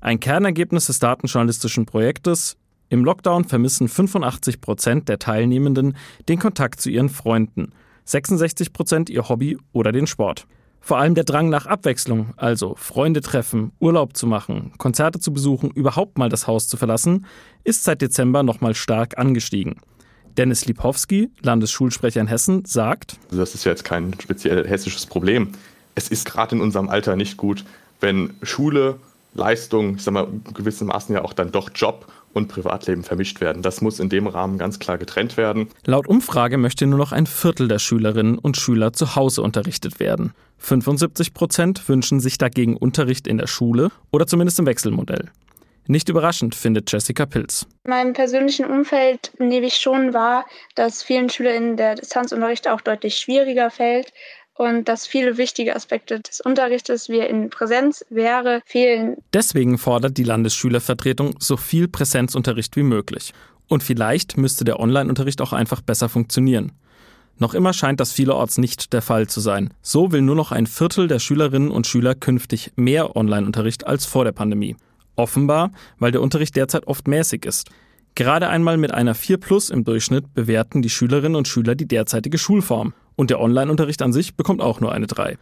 Ein 0.00 0.20
Kernergebnis 0.20 0.86
des 0.86 1.00
datenjournalistischen 1.00 1.86
Projektes 1.86 2.56
im 2.88 3.04
Lockdown 3.04 3.46
vermissen 3.46 3.88
85 3.88 4.60
Prozent 4.60 5.08
der 5.08 5.18
Teilnehmenden 5.18 5.96
den 6.28 6.38
Kontakt 6.38 6.80
zu 6.80 6.88
ihren 6.88 7.08
Freunden, 7.08 7.72
66 8.04 8.72
Prozent 8.72 9.10
ihr 9.10 9.28
Hobby 9.28 9.58
oder 9.72 9.90
den 9.90 10.06
Sport. 10.06 10.46
Vor 10.84 10.98
allem 10.98 11.14
der 11.14 11.22
Drang 11.22 11.48
nach 11.48 11.66
Abwechslung, 11.66 12.34
also 12.36 12.74
Freunde 12.74 13.20
treffen, 13.20 13.70
Urlaub 13.78 14.16
zu 14.16 14.26
machen, 14.26 14.72
Konzerte 14.78 15.20
zu 15.20 15.32
besuchen, 15.32 15.70
überhaupt 15.70 16.18
mal 16.18 16.28
das 16.28 16.48
Haus 16.48 16.66
zu 16.66 16.76
verlassen, 16.76 17.24
ist 17.62 17.84
seit 17.84 18.02
Dezember 18.02 18.42
nochmal 18.42 18.74
stark 18.74 19.16
angestiegen. 19.16 19.76
Dennis 20.36 20.66
Lipowski, 20.66 21.30
Landesschulsprecher 21.40 22.20
in 22.20 22.26
Hessen, 22.26 22.64
sagt: 22.64 23.16
also 23.26 23.38
Das 23.38 23.54
ist 23.54 23.64
ja 23.64 23.70
jetzt 23.70 23.84
kein 23.84 24.12
speziell 24.20 24.66
hessisches 24.66 25.06
Problem. 25.06 25.52
Es 25.94 26.08
ist 26.08 26.24
gerade 26.24 26.56
in 26.56 26.60
unserem 26.60 26.88
Alter 26.88 27.14
nicht 27.14 27.36
gut, 27.36 27.64
wenn 28.00 28.34
Schule, 28.42 28.96
Leistung, 29.34 29.96
ich 29.96 30.02
sag 30.02 30.14
mal, 30.14 30.26
gewissermaßen 30.52 31.14
ja 31.14 31.22
auch 31.22 31.32
dann 31.32 31.52
doch 31.52 31.70
Job 31.72 32.10
und 32.32 32.48
Privatleben 32.48 33.04
vermischt 33.04 33.40
werden. 33.40 33.62
Das 33.62 33.80
muss 33.80 34.00
in 34.00 34.08
dem 34.08 34.26
Rahmen 34.26 34.58
ganz 34.58 34.78
klar 34.78 34.98
getrennt 34.98 35.36
werden. 35.36 35.68
Laut 35.84 36.06
Umfrage 36.06 36.58
möchte 36.58 36.86
nur 36.86 36.98
noch 36.98 37.12
ein 37.12 37.26
Viertel 37.26 37.68
der 37.68 37.78
Schülerinnen 37.78 38.38
und 38.38 38.56
Schüler 38.56 38.92
zu 38.92 39.16
Hause 39.16 39.42
unterrichtet 39.42 40.00
werden. 40.00 40.32
75 40.58 41.34
Prozent 41.34 41.88
wünschen 41.88 42.20
sich 42.20 42.38
dagegen 42.38 42.76
Unterricht 42.76 43.26
in 43.26 43.38
der 43.38 43.46
Schule 43.46 43.90
oder 44.10 44.26
zumindest 44.26 44.58
im 44.58 44.66
Wechselmodell. 44.66 45.30
Nicht 45.88 46.08
überraschend, 46.08 46.54
findet 46.54 46.92
Jessica 46.92 47.26
Pilz. 47.26 47.66
In 47.84 47.90
meinem 47.90 48.12
persönlichen 48.12 48.66
Umfeld 48.66 49.32
nehme 49.38 49.66
ich 49.66 49.74
schon 49.74 50.14
wahr, 50.14 50.46
dass 50.76 51.02
vielen 51.02 51.28
SchülerInnen 51.28 51.76
der 51.76 51.96
Distanzunterricht 51.96 52.68
auch 52.68 52.80
deutlich 52.80 53.16
schwieriger 53.16 53.68
fällt 53.68 54.12
und 54.54 54.88
dass 54.88 55.06
viele 55.06 55.36
wichtige 55.36 55.74
Aspekte 55.74 56.20
des 56.20 56.40
Unterrichtes, 56.40 57.08
wie 57.08 57.18
er 57.18 57.28
in 57.28 57.50
Präsenz 57.50 58.04
wäre, 58.10 58.60
fehlen. 58.64 59.16
Deswegen 59.32 59.78
fordert 59.78 60.18
die 60.18 60.24
Landesschülervertretung 60.24 61.36
so 61.38 61.56
viel 61.56 61.88
Präsenzunterricht 61.88 62.76
wie 62.76 62.82
möglich. 62.82 63.32
Und 63.68 63.82
vielleicht 63.82 64.36
müsste 64.36 64.64
der 64.64 64.80
Online-Unterricht 64.80 65.40
auch 65.40 65.52
einfach 65.52 65.80
besser 65.80 66.08
funktionieren. 66.08 66.72
Noch 67.38 67.54
immer 67.54 67.72
scheint 67.72 67.98
das 67.98 68.12
vielerorts 68.12 68.58
nicht 68.58 68.92
der 68.92 69.02
Fall 69.02 69.26
zu 69.26 69.40
sein. 69.40 69.72
So 69.80 70.12
will 70.12 70.22
nur 70.22 70.36
noch 70.36 70.52
ein 70.52 70.66
Viertel 70.66 71.08
der 71.08 71.18
Schülerinnen 71.18 71.70
und 71.70 71.86
Schüler 71.86 72.14
künftig 72.14 72.72
mehr 72.76 73.16
Online-Unterricht 73.16 73.86
als 73.86 74.04
vor 74.04 74.24
der 74.24 74.32
Pandemie. 74.32 74.76
Offenbar, 75.16 75.72
weil 75.98 76.12
der 76.12 76.20
Unterricht 76.20 76.56
derzeit 76.56 76.86
oft 76.86 77.08
mäßig 77.08 77.44
ist. 77.44 77.70
Gerade 78.14 78.48
einmal 78.48 78.76
mit 78.76 78.92
einer 78.92 79.14
4 79.14 79.38
Plus 79.38 79.70
im 79.70 79.84
Durchschnitt 79.84 80.34
bewerten 80.34 80.82
die 80.82 80.90
Schülerinnen 80.90 81.34
und 81.34 81.48
Schüler 81.48 81.74
die 81.74 81.88
derzeitige 81.88 82.36
Schulform. 82.36 82.92
Und 83.16 83.30
der 83.30 83.40
Online-Unterricht 83.40 84.02
an 84.02 84.12
sich 84.12 84.36
bekommt 84.36 84.60
auch 84.60 84.80
nur 84.80 84.92
eine 84.92 85.06
3. 85.06 85.36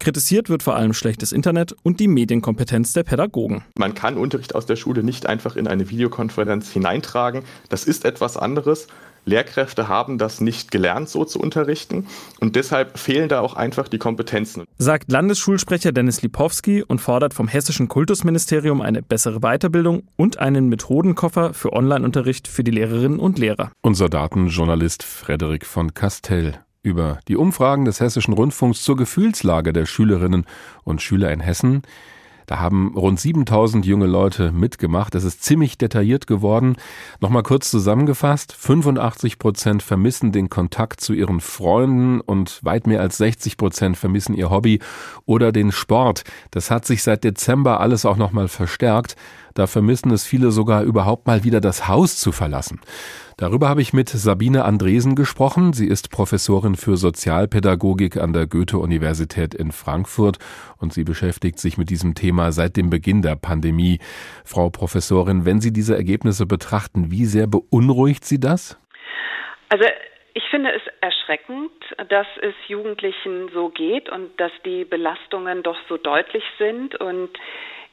Kritisiert 0.00 0.48
wird 0.48 0.62
vor 0.62 0.76
allem 0.76 0.94
schlechtes 0.94 1.30
Internet 1.30 1.76
und 1.82 2.00
die 2.00 2.08
Medienkompetenz 2.08 2.94
der 2.94 3.02
Pädagogen. 3.02 3.64
Man 3.76 3.92
kann 3.92 4.16
Unterricht 4.16 4.54
aus 4.54 4.64
der 4.64 4.76
Schule 4.76 5.02
nicht 5.02 5.26
einfach 5.26 5.56
in 5.56 5.68
eine 5.68 5.90
Videokonferenz 5.90 6.70
hineintragen. 6.72 7.42
Das 7.68 7.84
ist 7.84 8.06
etwas 8.06 8.38
anderes. 8.38 8.86
Lehrkräfte 9.26 9.88
haben 9.88 10.16
das 10.16 10.40
nicht 10.40 10.70
gelernt, 10.70 11.10
so 11.10 11.26
zu 11.26 11.38
unterrichten. 11.38 12.06
Und 12.40 12.56
deshalb 12.56 12.98
fehlen 12.98 13.28
da 13.28 13.40
auch 13.40 13.52
einfach 13.54 13.88
die 13.88 13.98
Kompetenzen. 13.98 14.64
Sagt 14.78 15.12
Landesschulsprecher 15.12 15.92
Dennis 15.92 16.22
Lipowski 16.22 16.82
und 16.82 17.02
fordert 17.02 17.34
vom 17.34 17.46
Hessischen 17.46 17.88
Kultusministerium 17.88 18.80
eine 18.80 19.02
bessere 19.02 19.40
Weiterbildung 19.40 20.04
und 20.16 20.38
einen 20.38 20.70
Methodenkoffer 20.70 21.52
für 21.52 21.74
Online-Unterricht 21.74 22.48
für 22.48 22.64
die 22.64 22.70
Lehrerinnen 22.70 23.18
und 23.18 23.38
Lehrer. 23.38 23.72
Unser 23.82 24.08
Datenjournalist 24.08 25.02
Frederik 25.02 25.66
von 25.66 25.92
Castell 25.92 26.58
über 26.82 27.18
die 27.28 27.36
Umfragen 27.36 27.84
des 27.84 28.00
Hessischen 28.00 28.34
Rundfunks 28.34 28.82
zur 28.82 28.96
Gefühlslage 28.96 29.72
der 29.72 29.86
Schülerinnen 29.86 30.46
und 30.84 31.02
Schüler 31.02 31.32
in 31.32 31.40
Hessen. 31.40 31.82
Da 32.50 32.58
haben 32.58 32.94
rund 32.96 33.20
7000 33.20 33.86
junge 33.86 34.06
Leute 34.06 34.50
mitgemacht. 34.50 35.14
Es 35.14 35.22
ist 35.22 35.44
ziemlich 35.44 35.78
detailliert 35.78 36.26
geworden. 36.26 36.74
Nochmal 37.20 37.44
kurz 37.44 37.70
zusammengefasst. 37.70 38.52
85 38.52 39.38
Prozent 39.38 39.84
vermissen 39.84 40.32
den 40.32 40.50
Kontakt 40.50 41.00
zu 41.00 41.12
ihren 41.12 41.40
Freunden 41.40 42.20
und 42.20 42.58
weit 42.64 42.88
mehr 42.88 43.02
als 43.02 43.18
60 43.18 43.56
Prozent 43.56 43.96
vermissen 43.96 44.34
ihr 44.34 44.50
Hobby 44.50 44.80
oder 45.26 45.52
den 45.52 45.70
Sport. 45.70 46.24
Das 46.50 46.72
hat 46.72 46.86
sich 46.86 47.04
seit 47.04 47.22
Dezember 47.22 47.78
alles 47.78 48.04
auch 48.04 48.16
nochmal 48.16 48.48
verstärkt. 48.48 49.14
Da 49.54 49.68
vermissen 49.68 50.10
es 50.10 50.24
viele 50.24 50.50
sogar 50.50 50.82
überhaupt 50.82 51.28
mal 51.28 51.44
wieder 51.44 51.60
das 51.60 51.86
Haus 51.86 52.16
zu 52.18 52.32
verlassen. 52.32 52.80
Darüber 53.40 53.70
habe 53.70 53.80
ich 53.80 53.94
mit 53.94 54.10
Sabine 54.10 54.66
Andresen 54.66 55.14
gesprochen. 55.14 55.72
Sie 55.72 55.86
ist 55.86 56.10
Professorin 56.10 56.74
für 56.74 56.98
Sozialpädagogik 56.98 58.18
an 58.18 58.34
der 58.34 58.46
Goethe-Universität 58.46 59.54
in 59.54 59.72
Frankfurt 59.72 60.36
und 60.78 60.92
sie 60.92 61.04
beschäftigt 61.04 61.58
sich 61.58 61.78
mit 61.78 61.88
diesem 61.88 62.14
Thema 62.14 62.52
seit 62.52 62.76
dem 62.76 62.90
Beginn 62.90 63.22
der 63.22 63.36
Pandemie. 63.36 63.98
Frau 64.44 64.68
Professorin, 64.68 65.46
wenn 65.46 65.62
Sie 65.62 65.72
diese 65.72 65.96
Ergebnisse 65.96 66.44
betrachten, 66.44 67.10
wie 67.10 67.24
sehr 67.24 67.46
beunruhigt 67.46 68.26
Sie 68.26 68.38
das? 68.38 68.78
Also 69.70 69.86
ich 70.34 70.44
finde 70.50 70.72
es 70.72 70.82
erschreckend, 71.00 71.72
dass 72.10 72.26
es 72.42 72.52
Jugendlichen 72.68 73.48
so 73.54 73.70
geht 73.70 74.10
und 74.10 74.38
dass 74.38 74.52
die 74.66 74.84
Belastungen 74.84 75.62
doch 75.62 75.78
so 75.88 75.96
deutlich 75.96 76.44
sind. 76.58 76.94
Und 76.96 77.30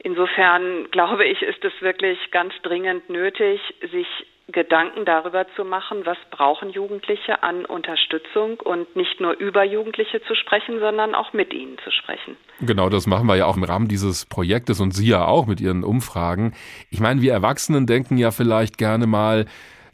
insofern 0.00 0.90
glaube 0.90 1.24
ich, 1.24 1.40
ist 1.40 1.64
es 1.64 1.72
wirklich 1.80 2.18
ganz 2.32 2.52
dringend 2.62 3.08
nötig, 3.08 3.62
sich 3.90 4.06
Gedanken 4.50 5.04
darüber 5.04 5.46
zu 5.56 5.64
machen, 5.64 6.06
was 6.06 6.16
brauchen 6.30 6.70
Jugendliche 6.70 7.42
an 7.42 7.66
Unterstützung 7.66 8.58
und 8.60 8.96
nicht 8.96 9.20
nur 9.20 9.38
über 9.38 9.62
Jugendliche 9.62 10.22
zu 10.22 10.34
sprechen, 10.34 10.80
sondern 10.80 11.14
auch 11.14 11.34
mit 11.34 11.52
ihnen 11.52 11.76
zu 11.84 11.90
sprechen. 11.90 12.36
Genau, 12.60 12.88
das 12.88 13.06
machen 13.06 13.26
wir 13.26 13.36
ja 13.36 13.44
auch 13.44 13.58
im 13.58 13.64
Rahmen 13.64 13.88
dieses 13.88 14.24
Projektes 14.24 14.80
und 14.80 14.92
Sie 14.92 15.08
ja 15.08 15.26
auch 15.26 15.46
mit 15.46 15.60
Ihren 15.60 15.84
Umfragen. 15.84 16.54
Ich 16.90 17.00
meine, 17.00 17.20
wir 17.20 17.32
Erwachsenen 17.32 17.86
denken 17.86 18.16
ja 18.16 18.30
vielleicht 18.30 18.78
gerne 18.78 19.06
mal, 19.06 19.44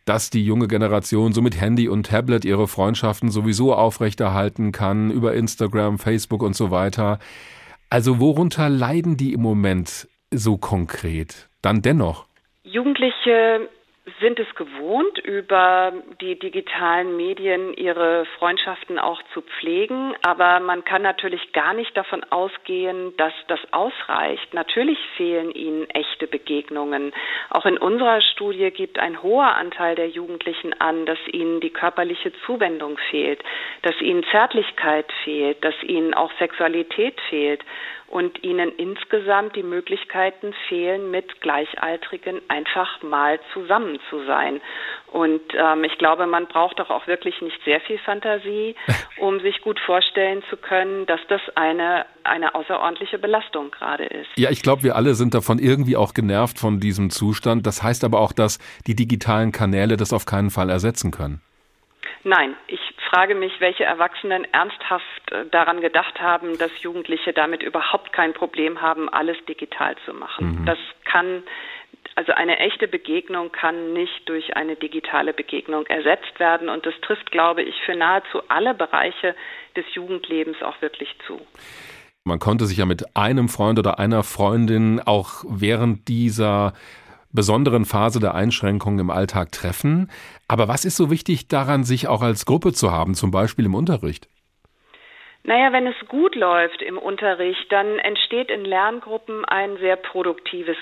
dass 0.05 0.31
die 0.31 0.45
junge 0.45 0.69
Generation 0.69 1.33
so 1.33 1.43
mit 1.43 1.61
Handy 1.61 1.89
und 1.89 2.07
Tablet 2.07 2.45
ihre 2.45 2.69
Freundschaften 2.69 3.31
sowieso 3.31 3.75
aufrechterhalten 3.75 4.71
kann, 4.71 5.11
über 5.11 5.35
Instagram, 5.35 5.99
Facebook 5.99 6.43
und 6.43 6.55
so 6.55 6.71
weiter. 6.71 7.19
Also 7.91 8.21
worunter 8.21 8.69
leiden 8.69 9.17
die 9.17 9.33
im 9.33 9.41
Moment 9.41 10.09
so 10.31 10.59
konkret? 10.59 11.49
Dann 11.63 11.83
dennoch. 11.83 12.27
Jugendliche 12.63 13.69
sind 14.21 14.39
es 14.39 14.55
gewohnt, 14.55 15.19
über 15.19 15.93
die 16.21 16.39
digitalen 16.39 17.17
Medien 17.17 17.73
ihre 17.73 18.27
Freundschaften 18.39 18.99
auch 18.99 19.23
zu 19.33 19.41
pflegen. 19.41 20.15
Aber 20.23 20.61
man 20.61 20.85
kann 20.85 21.01
natürlich 21.01 21.53
gar 21.53 21.73
nicht 21.73 21.97
davon 21.97 22.23
ausgehen, 22.25 23.17
dass 23.17 23.33
das 23.49 23.61
ausreicht. 23.73 24.53
Natürlich 24.53 24.99
fehlen 25.17 25.51
ihnen 25.53 25.89
echte 25.89 26.27
Begegnungen. 26.27 27.15
Auch 27.49 27.65
in 27.65 27.79
unserer 27.79 28.21
Studie 28.21 28.71
gibt 28.71 28.99
ein 28.99 29.23
hoher 29.23 29.55
Anteil 29.55 29.95
der 29.95 30.09
Jugendlichen 30.09 30.79
an, 30.81 31.07
dass 31.07 31.19
ihnen 31.33 31.61
die 31.61 31.71
körperliche 31.71 32.33
Zuwendung 32.45 32.99
fehlt, 33.11 33.43
dass 33.83 33.99
ihnen 34.03 34.25
Zärtlichkeit 34.31 35.11
fehlt, 35.25 35.65
dass 35.65 35.75
ihnen 35.83 36.13
auch 36.13 36.31
Sexualität 36.39 37.19
fehlt 37.31 37.65
und 38.15 38.45
ihnen 38.45 38.71
insgesamt 38.77 39.57
die 39.57 39.63
Möglichkeiten 39.63 40.55
fehlen, 40.69 41.11
mit 41.11 41.41
Gleichaltrigen 41.41 42.41
einfach 42.49 43.03
mal 43.03 43.41
zusammen 43.53 43.94
zu 44.11 44.25
sein. 44.25 44.61
Und 45.13 45.41
ähm, 45.55 45.85
ich 45.85 45.97
glaube, 45.99 46.27
man 46.27 46.47
braucht 46.47 46.79
doch 46.79 46.91
auch 46.91 47.07
wirklich 47.07 47.41
nicht 47.41 47.63
sehr 47.65 47.81
viel 47.81 47.99
Fantasie, 47.99 48.75
um 49.19 49.41
sich 49.41 49.61
gut 49.63 49.79
vorstellen 49.81 50.43
zu 50.51 50.57
können, 50.57 51.07
dass 51.07 51.21
das 51.29 51.41
eine, 51.55 52.07
eine 52.25 52.55
außerordentliche 52.55 53.19
Belastung 53.19 53.71
gerade 53.71 54.05
ist. 54.05 54.29
Ja, 54.37 54.51
ich 54.51 54.63
glaube, 54.63 54.83
wir 54.83 54.97
alle 54.97 55.15
sind 55.15 55.35
davon 55.35 55.59
irgendwie 55.59 55.97
auch 55.97 56.15
genervt 56.15 56.59
von 56.59 56.81
diesem 56.81 57.11
Zustand. 57.11 57.67
Das 57.67 57.83
heißt 57.83 58.05
aber 58.05 58.21
auch, 58.21 58.33
dass 58.33 58.59
die 58.87 58.97
digitalen 58.97 59.53
Kanäle 59.53 59.97
das 59.97 60.13
auf 60.13 60.27
keinen 60.27 60.51
Fall 60.51 60.71
ersetzen 60.71 61.11
können. 61.11 61.41
Nein, 62.25 62.57
ich 62.69 62.81
frage 63.11 63.35
mich, 63.35 63.61
welche 63.61 63.85
Erwachsenen 63.85 64.47
ernsthaft 64.53 65.31
äh, 65.31 65.45
daran 65.51 65.81
gedacht 65.81 66.21
haben, 66.21 66.59
dass 66.59 66.71
Jugendliche 66.83 67.33
damit 67.33 67.63
überhaupt 67.63 68.13
kein 68.13 68.33
Problem 68.33 68.81
haben, 68.81 69.09
alles 69.09 69.37
digital 69.47 69.95
zu 70.05 70.15
machen. 70.15 70.61
Mhm. 70.61 70.65
Das 70.65 70.79
kann 71.05 71.43
also 72.17 72.33
eine 72.33 72.59
echte 72.59 72.89
Begegnung 72.89 73.51
kann 73.51 73.93
nicht 73.93 74.29
durch 74.29 74.57
eine 74.57 74.77
digitale 74.77 75.33
Begegnung 75.33 75.87
ersetzt 75.87 76.39
werden 76.39 76.69
und 76.69 76.87
das 76.87 76.95
trifft, 77.03 77.31
glaube 77.31 77.63
ich, 77.63 77.75
für 77.85 77.97
nahezu 77.97 78.43
alle 78.49 78.75
Bereiche 78.75 79.35
des 79.77 79.85
Jugendlebens 79.95 80.63
auch 80.63 80.81
wirklich 80.81 81.15
zu. 81.27 81.41
Man 82.25 82.39
konnte 82.39 82.65
sich 82.67 82.79
ja 82.79 82.87
mit 82.87 83.17
einem 83.17 83.49
Freund 83.49 83.79
oder 83.79 83.99
einer 83.99 84.23
Freundin 84.23 85.01
auch 85.05 85.45
während 85.47 86.09
dieser 86.09 86.73
besonderen 87.33 87.85
Phase 87.85 88.21
der 88.21 88.35
Einschränkungen 88.35 89.01
im 89.01 89.11
Alltag 89.11 89.53
treffen. 89.53 90.11
Aber 90.49 90.69
was 90.69 90.85
ist 90.85 90.97
so 90.97 91.11
wichtig 91.11 91.49
daran, 91.49 91.85
sich 91.85 92.09
auch 92.09 92.23
als 92.23 92.47
Gruppe 92.47 92.73
zu 92.73 92.93
haben, 92.93 93.15
zum 93.15 93.31
Beispiel 93.31 93.67
im 93.67 93.75
Unterricht? 93.75 94.29
Naja, 95.43 95.73
wenn 95.73 95.87
es 95.87 96.09
gut 96.09 96.35
läuft 96.37 96.81
im 96.81 96.97
Unterricht, 96.97 97.71
dann 97.71 97.99
entsteht 97.99 98.51
in 98.51 98.65
Lerngruppen 98.65 99.45
ein 99.45 99.77
sehr 99.77 99.97
produktives 99.97 100.77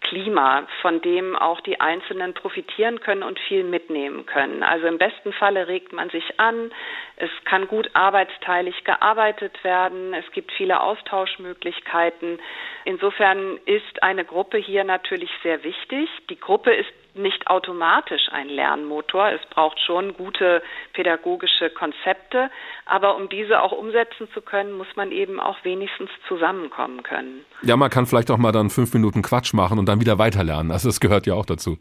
Klima, 0.00 0.66
von 0.82 1.00
dem 1.00 1.36
auch 1.36 1.60
die 1.60 1.80
Einzelnen 1.80 2.34
profitieren 2.34 3.00
können 3.00 3.22
und 3.22 3.38
viel 3.38 3.64
mitnehmen 3.64 4.26
können. 4.26 4.62
Also 4.62 4.86
im 4.86 4.98
besten 4.98 5.32
Falle 5.32 5.68
regt 5.68 5.92
man 5.92 6.10
sich 6.10 6.38
an, 6.38 6.70
es 7.16 7.30
kann 7.44 7.66
gut 7.68 7.90
arbeitsteilig 7.94 8.84
gearbeitet 8.84 9.62
werden, 9.64 10.14
es 10.14 10.30
gibt 10.32 10.52
viele 10.52 10.80
Austauschmöglichkeiten. 10.80 12.38
Insofern 12.84 13.58
ist 13.64 14.02
eine 14.02 14.24
Gruppe 14.24 14.58
hier 14.58 14.84
natürlich 14.84 15.30
sehr 15.42 15.64
wichtig. 15.64 16.08
Die 16.28 16.38
Gruppe 16.38 16.72
ist 16.74 16.92
nicht 17.18 17.46
automatisch 17.48 18.28
ein 18.32 18.48
Lernmotor. 18.48 19.30
Es 19.32 19.40
braucht 19.50 19.78
schon 19.80 20.14
gute 20.14 20.62
pädagogische 20.92 21.70
Konzepte, 21.70 22.50
aber 22.84 23.16
um 23.16 23.28
diese 23.28 23.62
auch 23.62 23.72
umsetzen 23.72 24.28
zu 24.32 24.40
können, 24.40 24.72
muss 24.72 24.88
man 24.96 25.12
eben 25.12 25.40
auch 25.40 25.56
wenigstens 25.64 26.10
zusammenkommen 26.28 27.02
können. 27.02 27.44
Ja, 27.62 27.76
man 27.76 27.90
kann 27.90 28.06
vielleicht 28.06 28.30
auch 28.30 28.38
mal 28.38 28.52
dann 28.52 28.70
fünf 28.70 28.92
Minuten 28.94 29.22
Quatsch 29.22 29.52
machen 29.54 29.78
und 29.78 29.86
dann 29.86 30.00
wieder 30.00 30.18
weiterlernen. 30.18 30.72
Also 30.72 30.88
das 30.88 31.00
gehört 31.00 31.26
ja 31.26 31.34
auch 31.34 31.46
dazu. 31.46 31.78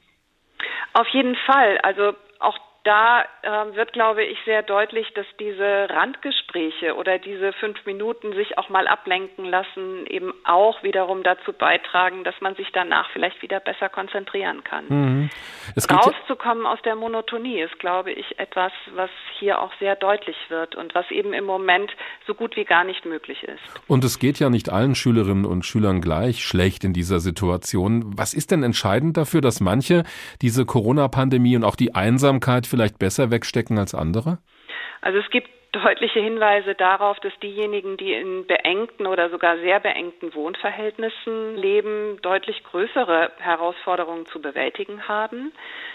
Auf 0.94 1.08
jeden 1.10 1.36
Fall. 1.36 1.78
Also 1.80 2.14
auch 2.40 2.58
da 2.86 3.24
äh, 3.42 3.76
wird, 3.76 3.94
glaube 3.94 4.24
ich, 4.24 4.38
sehr 4.46 4.62
deutlich, 4.62 5.12
dass 5.16 5.26
diese 5.40 5.90
Randgespräche 5.90 6.96
oder 6.96 7.18
diese 7.18 7.52
fünf 7.54 7.84
Minuten 7.86 8.34
sich 8.34 8.60
auch 8.60 8.70
mal 8.70 8.88
ablenken 8.88 9.46
lassen, 9.46 10.06
eben 10.08 10.34
auch 10.44 10.84
wiederum 10.84 11.24
dazu 11.24 11.52
beitragen, 11.52 12.24
dass 12.24 12.36
man 12.42 12.56
sich 12.56 12.68
danach 12.74 13.10
vielleicht 13.12 13.42
wieder 13.42 13.60
besser 13.60 13.90
konzentrieren 13.90 14.64
kann. 14.64 14.86
Mhm. 14.88 15.30
Rauszukommen 15.90 16.68
aus 16.68 16.80
der 16.86 16.96
Monotonie 16.96 17.60
ist, 17.60 17.80
glaube 17.80 18.12
ich, 18.12 18.38
etwas, 18.38 18.72
was 18.94 19.10
hier 19.40 19.62
auch 19.62 19.72
sehr 19.80 19.96
deutlich 19.96 20.38
wird 20.50 20.76
und 20.76 20.94
was 20.94 21.10
eben 21.10 21.34
im 21.34 21.46
Moment 21.46 21.92
so 22.28 22.36
gut 22.36 22.56
wie 22.56 22.66
gar 22.66 22.84
nicht 22.84 23.04
möglich 23.06 23.44
ist. 23.44 23.62
Und 23.88 24.04
es 24.04 24.20
geht 24.20 24.40
ja 24.40 24.52
nicht 24.52 24.70
allen 24.70 24.94
Schülerinnen 24.94 25.46
und 25.46 25.66
Schülern 25.66 26.02
gleich 26.02 26.44
schlecht 26.44 26.84
in 26.84 26.94
dieser 26.94 27.20
Situation. 27.20 28.14
Was 28.16 28.36
ist 28.36 28.52
denn 28.52 28.62
entscheidend 28.62 29.18
dafür, 29.18 29.42
dass 29.42 29.60
manche 29.60 30.04
diese 30.44 30.66
Corona-Pandemie 30.66 31.56
und 31.56 31.64
auch 31.64 31.76
die 31.76 31.96
Einsamkeit 31.96 32.68
vielleicht 32.76 33.00
besser 33.00 33.32
wegstecken 33.32 33.78
als 33.80 33.96
andere? 33.96 34.38
Also 35.02 35.20
es 35.20 35.30
gibt 35.30 35.50
deutliche 35.72 36.20
Hinweise 36.20 36.74
darauf, 36.76 37.20
dass 37.20 37.34
diejenigen, 37.42 37.98
die 37.98 38.14
in 38.14 38.46
beengten 38.48 39.06
oder 39.08 39.30
sogar 39.30 39.58
sehr 39.58 39.80
beengten 39.80 40.34
Wohnverhältnissen 40.34 41.56
leben, 41.56 42.18
deutlich 42.22 42.64
größere 42.64 43.32
Herausforderungen 43.40 44.26
zu 44.26 44.42
bewältigen 44.42 45.08
haben. 45.08 45.52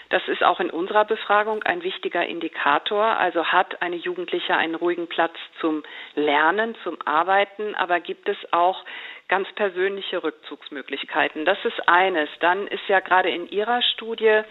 Das 0.09 0.21
ist 0.27 0.43
auch 0.43 0.59
in 0.59 0.69
unserer 0.69 1.05
Befragung 1.05 1.63
ein 1.63 1.83
wichtiger 1.83 2.25
Indikator. 2.25 3.03
Also 3.03 3.45
hat 3.45 3.81
eine 3.81 3.95
Jugendliche 3.95 4.55
einen 4.55 4.75
ruhigen 4.75 5.07
Platz 5.07 5.35
zum 5.59 5.83
Lernen, 6.15 6.75
zum 6.83 6.97
Arbeiten, 7.05 7.75
aber 7.75 7.99
gibt 7.99 8.29
es 8.29 8.37
auch 8.51 8.83
ganz 9.31 9.49
persönliche 9.53 10.21
Rückzugsmöglichkeiten. 10.21 11.45
Das 11.45 11.57
ist 11.63 11.87
eines. 11.87 12.27
Dann 12.41 12.67
ist 12.67 12.85
ja 12.89 12.99
gerade 12.99 13.29
in 13.29 13.49
Ihrer 13.49 13.81
Studie 13.81 14.41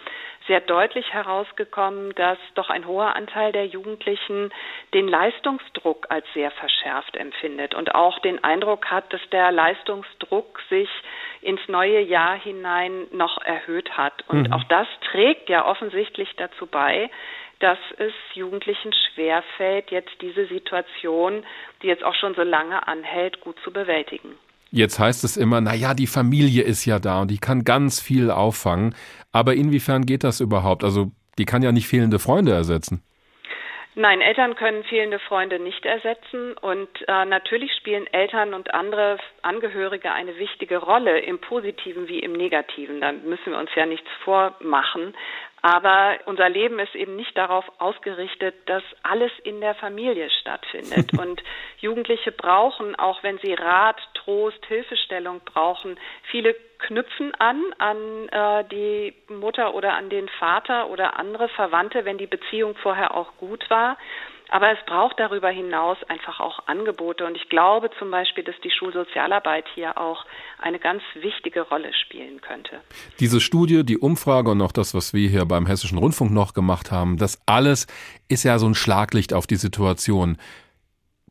sehr 0.46 0.62
deutlich 0.62 1.12
herausgekommen, 1.12 2.14
dass 2.14 2.38
doch 2.54 2.70
ein 2.70 2.86
hoher 2.86 3.14
Anteil 3.14 3.52
der 3.52 3.66
Jugendlichen 3.66 4.50
den 4.94 5.06
Leistungsdruck 5.06 6.06
als 6.08 6.24
sehr 6.32 6.50
verschärft 6.50 7.14
empfindet 7.14 7.74
und 7.74 7.94
auch 7.94 8.20
den 8.20 8.42
Eindruck 8.42 8.90
hat, 8.90 9.12
dass 9.12 9.20
der 9.30 9.52
Leistungsdruck 9.52 10.62
sich 10.70 10.88
ins 11.42 11.60
neue 11.68 12.00
Jahr 12.00 12.36
hinein 12.36 13.06
noch 13.12 13.42
erhöht 13.42 13.98
hat. 13.98 14.26
Und 14.28 14.48
mhm. 14.48 14.52
auch 14.54 14.64
das 14.64 14.88
trägt 15.10 15.50
ja 15.50 15.66
offensichtlich 15.66 16.34
dazu 16.36 16.66
bei, 16.66 17.10
dass 17.58 17.78
es 17.98 18.14
Jugendlichen 18.32 18.94
schwerfällt, 18.94 19.90
jetzt 19.90 20.22
diese 20.22 20.46
Situation, 20.46 21.44
die 21.82 21.88
jetzt 21.88 22.02
auch 22.02 22.14
schon 22.14 22.34
so 22.34 22.42
lange 22.42 22.88
anhält, 22.88 23.42
gut 23.42 23.60
zu 23.60 23.74
bewältigen. 23.74 24.38
Jetzt 24.70 24.98
heißt 24.98 25.24
es 25.24 25.36
immer, 25.36 25.60
na 25.60 25.74
ja, 25.74 25.94
die 25.94 26.06
Familie 26.06 26.62
ist 26.62 26.84
ja 26.84 26.98
da 26.98 27.22
und 27.22 27.30
die 27.30 27.38
kann 27.38 27.64
ganz 27.64 28.00
viel 28.00 28.30
auffangen. 28.30 28.94
Aber 29.32 29.54
inwiefern 29.54 30.06
geht 30.06 30.24
das 30.24 30.40
überhaupt? 30.40 30.84
Also, 30.84 31.10
die 31.38 31.44
kann 31.44 31.62
ja 31.62 31.72
nicht 31.72 31.88
fehlende 31.88 32.18
Freunde 32.18 32.52
ersetzen. 32.52 33.02
Nein, 33.96 34.20
Eltern 34.20 34.54
können 34.54 34.84
fehlende 34.84 35.18
Freunde 35.18 35.58
nicht 35.58 35.84
ersetzen 35.84 36.52
und 36.58 36.88
äh, 37.08 37.24
natürlich 37.24 37.72
spielen 37.74 38.06
Eltern 38.06 38.54
und 38.54 38.72
andere 38.72 39.18
Angehörige 39.42 40.12
eine 40.12 40.38
wichtige 40.38 40.76
Rolle 40.78 41.18
im 41.18 41.40
positiven 41.40 42.06
wie 42.06 42.20
im 42.20 42.32
negativen. 42.32 43.00
Da 43.00 43.10
müssen 43.10 43.52
wir 43.52 43.58
uns 43.58 43.70
ja 43.74 43.86
nichts 43.86 44.08
vormachen. 44.22 45.14
Aber 45.62 46.18
unser 46.24 46.48
Leben 46.48 46.78
ist 46.78 46.94
eben 46.94 47.16
nicht 47.16 47.36
darauf 47.36 47.64
ausgerichtet, 47.78 48.54
dass 48.66 48.82
alles 49.02 49.30
in 49.44 49.60
der 49.60 49.74
Familie 49.74 50.30
stattfindet. 50.40 51.12
Und 51.18 51.42
Jugendliche 51.78 52.32
brauchen, 52.32 52.94
auch 52.96 53.22
wenn 53.22 53.38
sie 53.38 53.52
Rat, 53.54 54.00
Trost, 54.14 54.64
Hilfestellung 54.66 55.40
brauchen, 55.44 55.98
viele 56.30 56.54
knüpfen 56.78 57.34
an 57.34 57.60
an 57.78 58.28
äh, 58.28 58.64
die 58.70 59.14
Mutter 59.28 59.74
oder 59.74 59.94
an 59.94 60.08
den 60.08 60.28
Vater 60.38 60.88
oder 60.88 61.18
andere 61.18 61.48
Verwandte, 61.50 62.06
wenn 62.06 62.16
die 62.16 62.26
Beziehung 62.26 62.74
vorher 62.76 63.14
auch 63.14 63.36
gut 63.36 63.68
war. 63.68 63.98
Aber 64.50 64.72
es 64.72 64.84
braucht 64.84 65.20
darüber 65.20 65.48
hinaus 65.48 65.96
einfach 66.08 66.40
auch 66.40 66.66
Angebote. 66.66 67.24
Und 67.24 67.36
ich 67.36 67.48
glaube 67.48 67.90
zum 67.98 68.10
Beispiel, 68.10 68.42
dass 68.42 68.56
die 68.64 68.70
Schulsozialarbeit 68.70 69.64
hier 69.74 69.96
auch 69.96 70.26
eine 70.58 70.80
ganz 70.80 71.02
wichtige 71.14 71.62
Rolle 71.62 71.92
spielen 71.94 72.40
könnte. 72.40 72.80
Diese 73.20 73.40
Studie, 73.40 73.84
die 73.84 73.98
Umfrage 73.98 74.50
und 74.50 74.60
auch 74.60 74.72
das, 74.72 74.92
was 74.92 75.14
wir 75.14 75.28
hier 75.28 75.46
beim 75.46 75.66
Hessischen 75.66 75.98
Rundfunk 75.98 76.32
noch 76.32 76.52
gemacht 76.52 76.90
haben, 76.90 77.16
das 77.16 77.40
alles 77.46 77.86
ist 78.28 78.42
ja 78.42 78.58
so 78.58 78.66
ein 78.66 78.74
Schlaglicht 78.74 79.32
auf 79.32 79.46
die 79.46 79.56
Situation. 79.56 80.36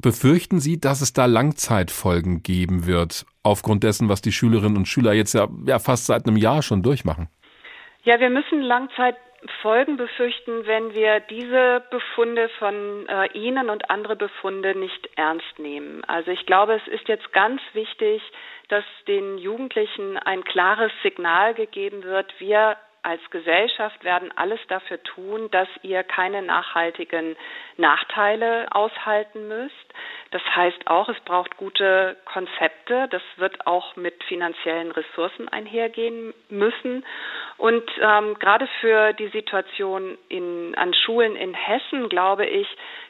Befürchten 0.01 0.61
Sie, 0.61 0.79
dass 0.79 1.01
es 1.01 1.11
da 1.11 1.25
Langzeitfolgen 1.25 2.41
geben 2.41 2.87
wird, 2.87 3.25
aufgrund 3.43 3.83
dessen, 3.83 4.07
was 4.07 4.21
die 4.21 4.31
Schülerinnen 4.31 4.77
und 4.77 4.87
Schüler 4.87 5.11
jetzt 5.11 5.33
ja, 5.33 5.49
ja 5.65 5.77
fast 5.79 6.05
seit 6.05 6.25
einem 6.25 6.37
Jahr 6.37 6.61
schon 6.61 6.83
durchmachen? 6.83 7.27
Ja, 8.03 8.17
wir 8.21 8.29
müssen 8.29 8.61
Langzeit 8.61 9.17
Folgen 9.61 9.95
befürchten, 9.95 10.65
wenn 10.67 10.93
wir 10.93 11.21
diese 11.21 11.83
Befunde 11.89 12.49
von 12.59 13.07
äh, 13.07 13.27
Ihnen 13.33 13.69
und 13.69 13.89
andere 13.89 14.15
Befunde 14.15 14.77
nicht 14.77 15.09
ernst 15.15 15.59
nehmen. 15.59 16.03
Also 16.05 16.31
ich 16.31 16.45
glaube, 16.45 16.73
es 16.75 16.87
ist 16.87 17.07
jetzt 17.07 17.31
ganz 17.31 17.61
wichtig, 17.73 18.21
dass 18.67 18.83
den 19.07 19.37
Jugendlichen 19.37 20.17
ein 20.17 20.43
klares 20.43 20.91
Signal 21.03 21.53
gegeben 21.53 22.03
wird. 22.03 22.33
Wir 22.39 22.75
als 23.01 23.21
Gesellschaft 23.31 24.03
werden 24.03 24.31
alles 24.35 24.59
dafür 24.67 25.01
tun, 25.03 25.49
dass 25.51 25.67
ihr 25.83 26.03
keine 26.03 26.41
nachhaltigen 26.41 27.35
Nachteile 27.77 28.67
aushalten 28.71 29.47
müsst. 29.47 29.73
Das 30.31 30.41
heißt 30.55 30.87
auch, 30.87 31.09
es 31.09 31.19
braucht 31.21 31.57
gute 31.57 32.17
Konzepte. 32.25 33.07
Das 33.09 33.21
wird 33.37 33.65
auch 33.65 33.95
mit 33.95 34.23
finanziellen 34.25 34.91
Ressourcen 34.91 35.47
einhergehen 35.49 36.33
müssen. 36.49 37.05
Und 37.57 37.89
ähm, 37.99 38.37
gerade 38.39 38.67
für 38.79 39.13
die 39.13 39.29
Situation 39.29 40.17
in, 40.27 40.75
an 40.75 40.93
Schulen 40.93 41.35
in 41.35 41.53
Hessen, 41.53 42.09
glaube 42.09 42.45
ich, 42.45 42.67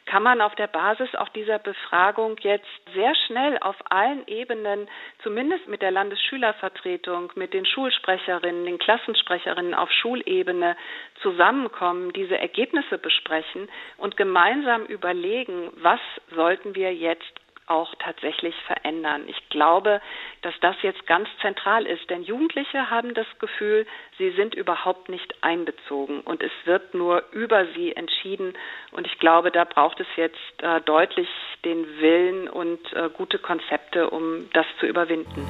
kann 0.09 0.23
man 0.23 0.41
auf 0.41 0.55
der 0.55 0.65
Basis 0.67 1.13
auch 1.15 1.29
dieser 1.29 1.59
Befragung 1.59 2.35
jetzt 2.41 2.65
sehr 2.95 3.13
schnell 3.27 3.59
auf 3.59 3.75
allen 3.91 4.27
Ebenen, 4.27 4.89
zumindest 5.21 5.67
mit 5.67 5.83
der 5.83 5.91
Landesschülervertretung, 5.91 7.31
mit 7.35 7.53
den 7.53 7.65
Schulsprecherinnen, 7.65 8.65
den 8.65 8.79
Klassensprecherinnen 8.79 9.75
auf 9.75 9.91
Schulebene 9.91 10.75
zusammenkommen, 11.21 12.11
diese 12.13 12.39
Ergebnisse 12.39 12.97
besprechen 12.97 13.69
und 13.97 14.17
gemeinsam 14.17 14.85
überlegen, 14.85 15.69
was 15.75 15.99
sollten 16.33 16.73
wir 16.73 16.91
jetzt 16.93 17.31
auch 17.69 17.93
tatsächlich 17.99 18.55
verändern. 18.65 19.23
Ich 19.27 19.49
glaube, 19.49 20.01
dass 20.41 20.53
das 20.61 20.75
jetzt 20.81 21.05
ganz 21.07 21.29
zentral 21.41 21.85
ist, 21.85 22.09
denn 22.09 22.23
Jugendliche 22.23 22.89
haben 22.89 23.13
das 23.13 23.27
Gefühl, 23.39 23.85
sie 24.17 24.31
sind 24.31 24.55
überhaupt 24.55 25.09
nicht 25.09 25.43
einbezogen 25.43 26.21
und 26.21 26.41
es 26.41 26.51
wird 26.65 26.93
nur 26.93 27.23
über 27.31 27.65
sie 27.75 27.95
entschieden. 27.95 28.53
Und 28.91 29.07
ich 29.07 29.19
glaube, 29.19 29.51
da 29.51 29.63
braucht 29.65 29.99
es 29.99 30.07
jetzt 30.15 30.37
äh, 30.61 30.81
deutlich 30.81 31.29
den 31.63 31.85
Willen 31.99 32.47
und 32.49 32.79
äh, 32.93 33.09
gute 33.09 33.39
Konzepte, 33.39 34.09
um 34.09 34.49
das 34.53 34.65
zu 34.79 34.85
überwinden. 34.85 35.47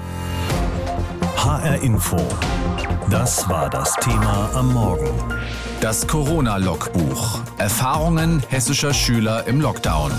HR 1.38 1.82
Info. 1.84 2.18
Das 3.10 3.50
war 3.50 3.70
das 3.70 3.96
Thema 3.96 4.52
am 4.54 4.74
Morgen. 4.74 5.10
Das 5.82 6.06
Corona-Logbuch. 6.06 7.40
Erfahrungen 7.58 8.44
hessischer 8.50 8.94
Schüler 8.94 9.48
im 9.48 9.62
Lockdown. 9.62 10.12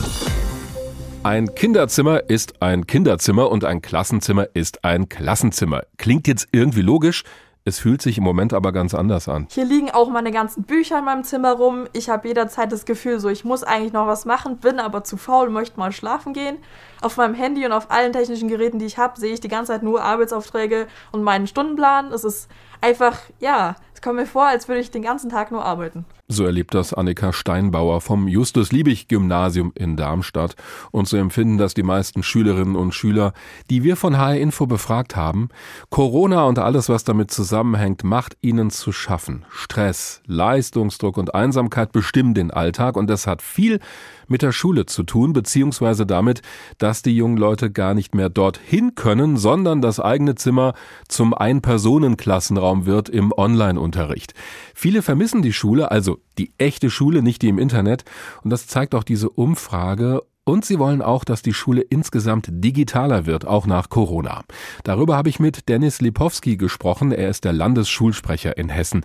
Ein 1.22 1.54
Kinderzimmer 1.54 2.30
ist 2.30 2.62
ein 2.62 2.87
Kinderzimmer 2.87 3.50
und 3.50 3.66
ein 3.66 3.83
Klassenzimmer 3.83 4.48
ist 4.54 4.87
ein 4.87 5.11
Klassenzimmer. 5.11 5.83
Klingt 5.98 6.26
jetzt 6.26 6.48
irgendwie 6.50 6.80
logisch, 6.80 7.24
es 7.66 7.78
fühlt 7.78 8.00
sich 8.00 8.16
im 8.16 8.24
Moment 8.24 8.54
aber 8.54 8.72
ganz 8.72 8.94
anders 8.94 9.28
an. 9.28 9.46
Hier 9.50 9.66
liegen 9.66 9.90
auch 9.90 10.09
meine 10.09 10.30
ganzen 10.30 10.62
Bücher 10.62 11.00
in 11.00 11.04
meinem 11.04 11.22
Zimmer 11.22 11.52
rum. 11.52 11.87
Ich 11.92 12.09
habe 12.09 12.26
jederzeit 12.26 12.72
das 12.72 12.87
Gefühl, 12.87 13.20
so 13.20 13.28
ich 13.28 13.44
muss 13.44 13.62
eigentlich 13.62 13.92
noch 13.92 14.06
was 14.06 14.24
machen, 14.24 14.56
bin 14.56 14.80
aber 14.80 15.04
zu 15.04 15.18
faul, 15.18 15.50
möchte 15.50 15.78
mal 15.78 15.92
schlafen 15.92 16.33
gehen. 16.33 16.56
Auf 17.02 17.18
meinem 17.18 17.35
Handy 17.35 17.66
und 17.66 17.72
auf 17.72 17.90
allen 17.90 18.14
technischen 18.14 18.48
Geräten, 18.48 18.78
die 18.78 18.87
ich 18.87 18.96
habe, 18.96 19.20
sehe 19.20 19.35
ich 19.35 19.40
die 19.40 19.48
ganze 19.48 19.72
Zeit 19.72 19.83
nur 19.83 20.02
Arbeitsaufträge 20.02 20.87
und 21.12 21.22
meinen 21.22 21.46
Stundenplan. 21.46 22.12
Es 22.12 22.24
ist 22.24 22.48
einfach, 22.80 23.18
ja, 23.40 23.76
es 23.92 24.00
kommt 24.00 24.16
mir 24.16 24.26
vor, 24.26 24.46
als 24.46 24.68
würde 24.68 24.80
ich 24.80 24.90
den 24.90 25.02
ganzen 25.02 25.28
Tag 25.28 25.50
nur 25.50 25.66
arbeiten. 25.66 26.06
So 26.33 26.45
erlebt 26.45 26.75
das 26.75 26.95
Annika 26.95 27.33
Steinbauer 27.33 28.01
vom 28.01 28.29
Justus-Liebig-Gymnasium 28.29 29.73
in 29.75 29.97
Darmstadt. 29.97 30.55
Und 30.93 31.09
so 31.09 31.16
empfinden 31.16 31.59
das 31.59 31.75
die 31.75 31.83
meisten 31.83 32.23
Schülerinnen 32.23 32.77
und 32.77 32.95
Schüler, 32.95 33.33
die 33.69 33.83
wir 33.83 33.97
von 33.97 34.16
HR 34.16 34.37
Info 34.37 34.66
befragt 34.66 35.16
haben. 35.16 35.49
Corona 35.88 36.45
und 36.45 36.61
alles, 36.61 36.88
was 36.88 37.03
damit 37.03 37.33
zusammenhängt, 37.33 38.05
macht 38.05 38.37
ihnen 38.43 38.71
zu 38.71 38.93
schaffen. 38.93 39.45
Stress, 39.51 40.23
Leistungsdruck 40.25 41.19
und 41.19 41.35
Einsamkeit 41.35 41.90
bestimmen 41.90 42.33
den 42.33 42.53
Alltag 42.53 42.97
und 42.97 43.11
das 43.11 43.27
hat 43.27 43.43
viel 43.43 43.81
mit 44.29 44.43
der 44.43 44.53
Schule 44.53 44.87
zu 44.87 45.03
tun, 45.03 45.33
beziehungsweise 45.33 46.07
damit, 46.07 46.43
dass 46.79 47.03
die 47.03 47.16
jungen 47.16 47.37
Leute 47.37 47.73
gar 47.73 47.95
nicht 47.95 48.14
mehr 48.14 48.31
dorthin 48.31 48.95
können, 48.95 49.37
sondern 49.37 49.83
das 49.83 49.99
eigene 49.99 50.37
Zimmer 50.37 50.75
zum 51.09 51.35
Ein-Personen-Klassenraum 51.35 52.87
wird 52.87 53.09
im 53.09 53.33
Online-Unterricht. 53.37 54.35
Viele 54.73 55.03
vermissen 55.03 55.43
die 55.43 55.53
Schule, 55.53 55.90
also 55.90 56.19
die 56.38 56.52
echte 56.59 56.90
Schule, 56.90 57.22
nicht 57.22 57.42
die 57.42 57.48
im 57.48 57.59
Internet. 57.59 58.04
Und 58.42 58.50
das 58.50 58.66
zeigt 58.66 58.94
auch 58.94 59.04
diese 59.04 59.30
Umfrage. 59.30 60.22
Und 60.44 60.64
sie 60.64 60.78
wollen 60.78 61.02
auch, 61.02 61.24
dass 61.24 61.42
die 61.42 61.52
Schule 61.52 61.83
insgesamt 61.83 62.48
digitaler 62.50 63.26
wird, 63.26 63.46
auch 63.46 63.66
nach 63.66 63.88
Corona. 63.88 64.42
Darüber 64.83 65.16
habe 65.16 65.28
ich 65.28 65.38
mit 65.38 65.68
Dennis 65.68 66.00
Lipowski 66.00 66.56
gesprochen. 66.56 67.12
Er 67.12 67.28
ist 67.28 67.44
der 67.44 67.52
Landesschulsprecher 67.52 68.56
in 68.56 68.68
Hessen. 68.68 69.04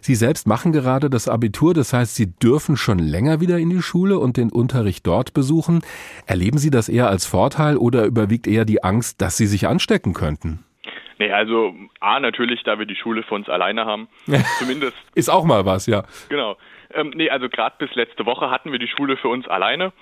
Sie 0.00 0.14
selbst 0.14 0.46
machen 0.46 0.72
gerade 0.72 1.10
das 1.10 1.28
Abitur, 1.28 1.74
das 1.74 1.92
heißt, 1.92 2.14
Sie 2.14 2.32
dürfen 2.32 2.76
schon 2.76 2.98
länger 2.98 3.40
wieder 3.40 3.58
in 3.58 3.68
die 3.68 3.82
Schule 3.82 4.18
und 4.18 4.36
den 4.36 4.50
Unterricht 4.50 5.06
dort 5.06 5.34
besuchen. 5.34 5.82
Erleben 6.24 6.56
Sie 6.56 6.70
das 6.70 6.88
eher 6.88 7.10
als 7.10 7.26
Vorteil 7.26 7.76
oder 7.76 8.06
überwiegt 8.06 8.46
eher 8.46 8.64
die 8.64 8.82
Angst, 8.82 9.20
dass 9.20 9.36
Sie 9.36 9.46
sich 9.46 9.66
anstecken 9.66 10.14
könnten? 10.14 10.60
Nee, 11.18 11.32
also 11.32 11.74
A 12.00 12.20
natürlich, 12.20 12.62
da 12.62 12.78
wir 12.78 12.86
die 12.86 12.96
Schule 12.96 13.22
für 13.22 13.34
uns 13.34 13.48
alleine 13.48 13.86
haben. 13.86 14.08
Zumindest. 14.58 14.96
Ist 15.14 15.30
auch 15.30 15.44
mal 15.44 15.64
was, 15.64 15.86
ja. 15.86 16.04
Genau. 16.28 16.56
Ähm, 16.94 17.12
nee, 17.14 17.30
also 17.30 17.48
gerade 17.48 17.76
bis 17.78 17.94
letzte 17.94 18.26
Woche 18.26 18.50
hatten 18.50 18.70
wir 18.70 18.78
die 18.78 18.88
Schule 18.88 19.16
für 19.16 19.28
uns 19.28 19.48
alleine 19.48 19.92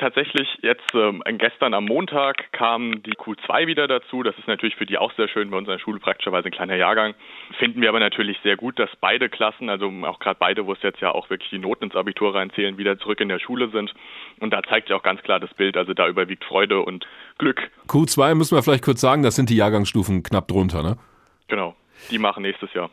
tatsächlich 0.00 0.48
jetzt 0.62 0.94
ähm, 0.94 1.22
gestern 1.38 1.74
am 1.74 1.84
Montag 1.84 2.52
kam 2.52 3.02
die 3.02 3.14
Q2 3.14 3.66
wieder 3.66 3.86
dazu. 3.86 4.22
Das 4.22 4.36
ist 4.38 4.48
natürlich 4.48 4.74
für 4.74 4.86
die 4.86 4.98
auch 4.98 5.12
sehr 5.14 5.28
schön 5.28 5.50
bei 5.50 5.56
unserer 5.56 5.78
Schule 5.78 6.00
praktischerweise 6.00 6.48
ein 6.48 6.52
kleiner 6.52 6.76
Jahrgang. 6.76 7.14
Finden 7.58 7.80
wir 7.80 7.88
aber 7.90 8.00
natürlich 8.00 8.38
sehr 8.42 8.56
gut, 8.56 8.78
dass 8.78 8.90
beide 9.00 9.28
Klassen, 9.28 9.68
also 9.68 9.92
auch 10.04 10.18
gerade 10.18 10.38
beide, 10.40 10.66
wo 10.66 10.72
es 10.72 10.82
jetzt 10.82 11.00
ja 11.00 11.12
auch 11.12 11.30
wirklich 11.30 11.50
die 11.50 11.58
Noten 11.58 11.84
ins 11.84 11.94
Abitur 11.94 12.34
reinzählen, 12.34 12.78
wieder 12.78 12.98
zurück 12.98 13.20
in 13.20 13.28
der 13.28 13.38
Schule 13.38 13.68
sind. 13.70 13.94
Und 14.40 14.50
da 14.50 14.62
zeigt 14.62 14.88
sich 14.88 14.96
auch 14.96 15.02
ganz 15.02 15.22
klar 15.22 15.38
das 15.38 15.52
Bild. 15.54 15.76
Also 15.76 15.94
da 15.94 16.08
überwiegt 16.08 16.44
Freude 16.44 16.80
und 16.80 17.06
Glück. 17.38 17.70
Q2 17.86 18.34
müssen 18.34 18.56
wir 18.56 18.62
vielleicht 18.62 18.84
kurz 18.84 19.00
sagen, 19.00 19.22
das 19.22 19.36
sind 19.36 19.50
die 19.50 19.56
Jahrgangsstufen 19.56 20.22
knapp 20.22 20.48
drunter, 20.48 20.82
ne? 20.82 20.96
Genau. 21.48 21.76
Die 22.10 22.18
machen 22.18 22.42
nächstes 22.42 22.72
Jahr. 22.72 22.90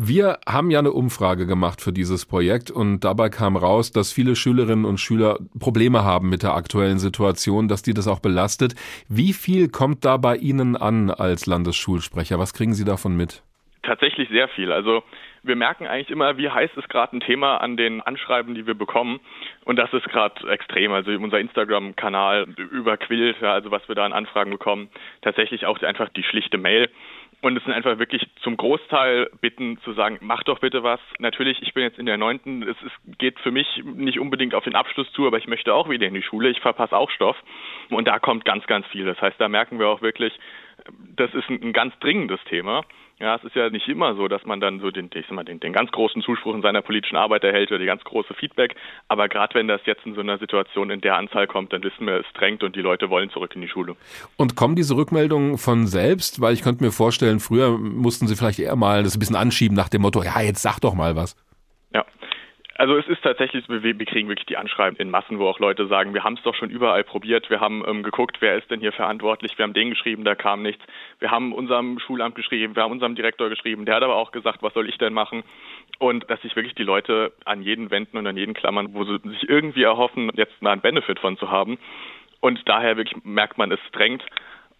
Wir 0.00 0.38
haben 0.46 0.70
ja 0.70 0.78
eine 0.78 0.92
Umfrage 0.92 1.44
gemacht 1.44 1.80
für 1.80 1.92
dieses 1.92 2.24
Projekt 2.24 2.70
und 2.70 3.00
dabei 3.00 3.30
kam 3.30 3.56
raus, 3.56 3.90
dass 3.90 4.12
viele 4.12 4.36
Schülerinnen 4.36 4.84
und 4.84 5.00
Schüler 5.00 5.38
Probleme 5.58 6.04
haben 6.04 6.30
mit 6.30 6.44
der 6.44 6.54
aktuellen 6.54 7.00
Situation, 7.00 7.66
dass 7.66 7.82
die 7.82 7.94
das 7.94 8.06
auch 8.06 8.20
belastet. 8.20 8.76
Wie 9.08 9.32
viel 9.32 9.68
kommt 9.68 10.04
da 10.04 10.16
bei 10.16 10.36
Ihnen 10.36 10.76
an 10.76 11.10
als 11.10 11.46
Landesschulsprecher? 11.46 12.38
Was 12.38 12.54
kriegen 12.54 12.74
Sie 12.74 12.84
davon 12.84 13.16
mit? 13.16 13.42
Tatsächlich 13.82 14.28
sehr 14.28 14.46
viel. 14.46 14.70
Also 14.70 15.02
wir 15.42 15.56
merken 15.56 15.88
eigentlich 15.88 16.10
immer, 16.10 16.36
wie 16.36 16.48
heiß 16.48 16.70
ist 16.76 16.88
gerade 16.88 17.16
ein 17.16 17.20
Thema 17.20 17.56
an 17.56 17.76
den 17.76 18.00
Anschreiben, 18.00 18.54
die 18.54 18.68
wir 18.68 18.74
bekommen. 18.74 19.18
Und 19.64 19.76
das 19.76 19.92
ist 19.92 20.08
gerade 20.10 20.48
extrem. 20.48 20.92
Also 20.92 21.10
unser 21.10 21.40
Instagram-Kanal 21.40 22.46
überquillt, 22.70 23.38
ja, 23.40 23.52
also 23.52 23.72
was 23.72 23.88
wir 23.88 23.96
da 23.96 24.04
an 24.04 24.12
Anfragen 24.12 24.52
bekommen. 24.52 24.90
Tatsächlich 25.22 25.66
auch 25.66 25.82
einfach 25.82 26.08
die 26.10 26.22
schlichte 26.22 26.58
Mail 26.58 26.88
Und 27.40 27.56
es 27.56 27.62
sind 27.62 27.72
einfach 27.72 27.98
wirklich 27.98 28.26
zum 28.42 28.56
Großteil 28.56 29.30
Bitten 29.40 29.78
zu 29.84 29.92
sagen, 29.92 30.18
mach 30.20 30.42
doch 30.42 30.58
bitte 30.58 30.82
was. 30.82 30.98
Natürlich, 31.20 31.62
ich 31.62 31.72
bin 31.72 31.84
jetzt 31.84 31.98
in 31.98 32.06
der 32.06 32.16
neunten, 32.16 32.62
es 32.62 32.76
ist, 32.82 33.18
geht 33.18 33.38
für 33.38 33.52
mich 33.52 33.80
nicht 33.84 34.18
unbedingt 34.18 34.54
auf 34.54 34.64
den 34.64 34.74
Abschluss 34.74 35.10
zu, 35.12 35.26
aber 35.26 35.38
ich 35.38 35.46
möchte 35.46 35.72
auch 35.72 35.88
wieder 35.88 36.06
in 36.06 36.14
die 36.14 36.22
Schule, 36.22 36.48
ich 36.48 36.60
verpasse 36.60 36.96
auch 36.96 37.10
Stoff. 37.10 37.36
Und 37.90 38.08
da 38.08 38.18
kommt 38.18 38.44
ganz, 38.44 38.66
ganz 38.66 38.86
viel. 38.88 39.04
Das 39.04 39.20
heißt, 39.20 39.40
da 39.40 39.48
merken 39.48 39.78
wir 39.78 39.88
auch 39.88 40.02
wirklich, 40.02 40.32
das 41.16 41.32
ist 41.32 41.48
ein, 41.48 41.62
ein 41.62 41.72
ganz 41.72 41.96
dringendes 42.00 42.42
Thema. 42.48 42.84
Ja, 43.20 43.34
es 43.34 43.42
ist 43.42 43.56
ja 43.56 43.68
nicht 43.68 43.88
immer 43.88 44.14
so, 44.14 44.28
dass 44.28 44.44
man 44.46 44.60
dann 44.60 44.78
so 44.78 44.92
den, 44.92 45.10
ich 45.12 45.26
sag 45.26 45.32
mal, 45.32 45.44
den, 45.44 45.58
den 45.58 45.72
ganz 45.72 45.90
großen 45.90 46.22
Zuspruch 46.22 46.54
in 46.54 46.62
seiner 46.62 46.82
politischen 46.82 47.16
Arbeit 47.16 47.42
erhält 47.42 47.70
oder 47.70 47.80
die 47.80 47.86
ganz 47.86 48.04
große 48.04 48.32
Feedback. 48.34 48.76
Aber 49.08 49.28
gerade 49.28 49.56
wenn 49.56 49.66
das 49.66 49.80
jetzt 49.86 50.06
in 50.06 50.14
so 50.14 50.20
einer 50.20 50.38
Situation 50.38 50.90
in 50.90 51.00
der 51.00 51.16
Anzahl 51.16 51.48
kommt, 51.48 51.72
dann 51.72 51.82
wissen 51.82 52.06
wir, 52.06 52.20
es 52.20 52.26
drängt 52.34 52.62
und 52.62 52.76
die 52.76 52.80
Leute 52.80 53.10
wollen 53.10 53.30
zurück 53.30 53.56
in 53.56 53.62
die 53.62 53.68
Schule. 53.68 53.96
Und 54.36 54.54
kommen 54.54 54.76
diese 54.76 54.96
Rückmeldungen 54.96 55.58
von 55.58 55.88
selbst? 55.88 56.40
Weil 56.40 56.54
ich 56.54 56.62
könnte 56.62 56.84
mir 56.84 56.92
vorstellen, 56.92 57.40
früher 57.40 57.76
mussten 57.76 58.28
sie 58.28 58.36
vielleicht 58.36 58.60
eher 58.60 58.76
mal 58.76 59.02
das 59.02 59.16
ein 59.16 59.18
bisschen 59.18 59.34
anschieben 59.36 59.76
nach 59.76 59.88
dem 59.88 60.02
Motto, 60.02 60.22
ja, 60.22 60.40
jetzt 60.40 60.62
sag 60.62 60.78
doch 60.78 60.94
mal 60.94 61.16
was. 61.16 61.34
Also 62.78 62.96
es 62.96 63.08
ist 63.08 63.22
tatsächlich, 63.24 63.68
wir, 63.68 63.82
wir 63.82 64.06
kriegen 64.06 64.28
wirklich 64.28 64.46
die 64.46 64.56
Anschreiben 64.56 64.96
in 65.00 65.10
Massen, 65.10 65.40
wo 65.40 65.48
auch 65.48 65.58
Leute 65.58 65.88
sagen, 65.88 66.14
wir 66.14 66.22
haben 66.22 66.34
es 66.34 66.42
doch 66.44 66.54
schon 66.54 66.70
überall 66.70 67.02
probiert, 67.02 67.50
wir 67.50 67.58
haben 67.58 67.82
ähm, 67.84 68.04
geguckt, 68.04 68.36
wer 68.38 68.56
ist 68.56 68.70
denn 68.70 68.78
hier 68.78 68.92
verantwortlich, 68.92 69.58
wir 69.58 69.64
haben 69.64 69.72
den 69.72 69.90
geschrieben, 69.90 70.22
da 70.22 70.36
kam 70.36 70.62
nichts, 70.62 70.84
wir 71.18 71.32
haben 71.32 71.52
unserem 71.52 71.98
Schulamt 71.98 72.36
geschrieben, 72.36 72.76
wir 72.76 72.84
haben 72.84 72.92
unserem 72.92 73.16
Direktor 73.16 73.48
geschrieben, 73.48 73.84
der 73.84 73.96
hat 73.96 74.04
aber 74.04 74.14
auch 74.14 74.30
gesagt, 74.30 74.62
was 74.62 74.74
soll 74.74 74.88
ich 74.88 74.96
denn 74.96 75.12
machen? 75.12 75.42
Und 75.98 76.30
dass 76.30 76.40
sich 76.42 76.54
wirklich 76.54 76.76
die 76.76 76.84
Leute 76.84 77.32
an 77.44 77.62
jeden 77.62 77.90
wenden 77.90 78.16
und 78.16 78.28
an 78.28 78.36
jeden 78.36 78.54
klammern, 78.54 78.94
wo 78.94 79.02
sie 79.02 79.18
sich 79.24 79.48
irgendwie 79.48 79.82
erhoffen, 79.82 80.30
jetzt 80.34 80.62
mal 80.62 80.70
einen 80.70 80.80
Benefit 80.80 81.18
von 81.18 81.36
zu 81.36 81.50
haben. 81.50 81.78
Und 82.38 82.60
daher 82.68 82.96
wirklich 82.96 83.24
merkt 83.24 83.58
man, 83.58 83.72
es 83.72 83.80
drängt. 83.90 84.22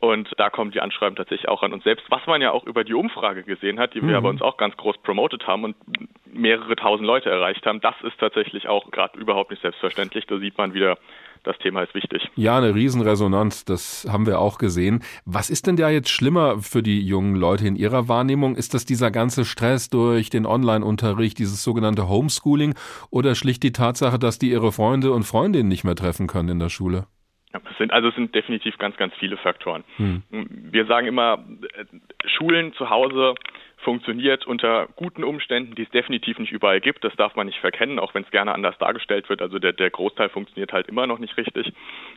Und 0.00 0.28
da 0.36 0.48
kommen 0.48 0.70
die 0.70 0.80
Anschreiben 0.80 1.16
tatsächlich 1.16 1.48
auch 1.48 1.62
an 1.62 1.72
uns 1.72 1.82
selbst, 1.82 2.06
was 2.08 2.24
man 2.26 2.40
ja 2.40 2.52
auch 2.52 2.64
über 2.64 2.84
die 2.84 2.94
Umfrage 2.94 3.42
gesehen 3.42 3.80
hat, 3.80 3.94
die 3.94 4.02
wir 4.02 4.18
mhm. 4.18 4.22
bei 4.22 4.28
uns 4.28 4.42
auch 4.42 4.56
ganz 4.56 4.76
groß 4.76 4.98
promotet 4.98 5.46
haben 5.46 5.64
und 5.64 5.76
mehrere 6.24 6.76
tausend 6.76 7.06
Leute 7.06 7.30
erreicht 7.30 7.66
haben. 7.66 7.80
Das 7.80 7.96
ist 8.02 8.18
tatsächlich 8.20 8.68
auch 8.68 8.92
gerade 8.92 9.18
überhaupt 9.18 9.50
nicht 9.50 9.60
selbstverständlich. 9.60 10.26
Da 10.26 10.38
sieht 10.38 10.56
man 10.56 10.72
wieder, 10.72 10.98
das 11.42 11.58
Thema 11.58 11.82
ist 11.82 11.94
wichtig. 11.94 12.30
Ja, 12.36 12.58
eine 12.58 12.76
Riesenresonanz, 12.76 13.64
das 13.64 14.06
haben 14.08 14.26
wir 14.26 14.38
auch 14.38 14.58
gesehen. 14.58 15.02
Was 15.24 15.50
ist 15.50 15.66
denn 15.66 15.76
da 15.76 15.90
jetzt 15.90 16.10
schlimmer 16.10 16.58
für 16.60 16.84
die 16.84 17.04
jungen 17.04 17.34
Leute 17.34 17.66
in 17.66 17.74
ihrer 17.74 18.06
Wahrnehmung? 18.06 18.54
Ist 18.54 18.74
das 18.74 18.84
dieser 18.84 19.10
ganze 19.10 19.44
Stress 19.44 19.90
durch 19.90 20.30
den 20.30 20.46
Online-Unterricht, 20.46 21.40
dieses 21.40 21.64
sogenannte 21.64 22.08
Homeschooling 22.08 22.74
oder 23.10 23.34
schlicht 23.34 23.64
die 23.64 23.72
Tatsache, 23.72 24.20
dass 24.20 24.38
die 24.38 24.50
ihre 24.50 24.70
Freunde 24.70 25.10
und 25.10 25.24
Freundinnen 25.24 25.68
nicht 25.68 25.82
mehr 25.82 25.96
treffen 25.96 26.28
können 26.28 26.50
in 26.50 26.58
der 26.60 26.68
Schule? 26.68 27.06
Es 27.52 27.78
sind, 27.78 27.92
also 27.92 28.08
es 28.08 28.14
sind 28.14 28.34
definitiv 28.34 28.76
ganz, 28.78 28.96
ganz 28.96 29.14
viele 29.14 29.36
Faktoren. 29.38 29.84
Hm. 29.96 30.22
Wir 30.30 30.84
sagen 30.84 31.06
immer, 31.06 31.44
äh, 31.76 31.84
Schulen 32.28 32.74
zu 32.74 32.90
Hause 32.90 33.34
funktioniert 33.78 34.46
unter 34.46 34.88
guten 34.96 35.24
Umständen, 35.24 35.74
die 35.74 35.84
es 35.84 35.90
definitiv 35.90 36.38
nicht 36.38 36.52
überall 36.52 36.80
gibt. 36.80 37.04
Das 37.04 37.14
darf 37.16 37.36
man 37.36 37.46
nicht 37.46 37.58
verkennen, 37.60 37.98
auch 37.98 38.14
wenn 38.14 38.24
es 38.24 38.30
gerne 38.30 38.52
anders 38.52 38.76
dargestellt 38.78 39.28
wird. 39.28 39.40
Also 39.40 39.58
der, 39.58 39.72
der 39.72 39.88
Großteil 39.88 40.28
funktioniert 40.28 40.72
halt 40.72 40.88
immer 40.88 41.06
noch 41.06 41.18
nicht 41.18 41.36
richtig. 41.36 41.72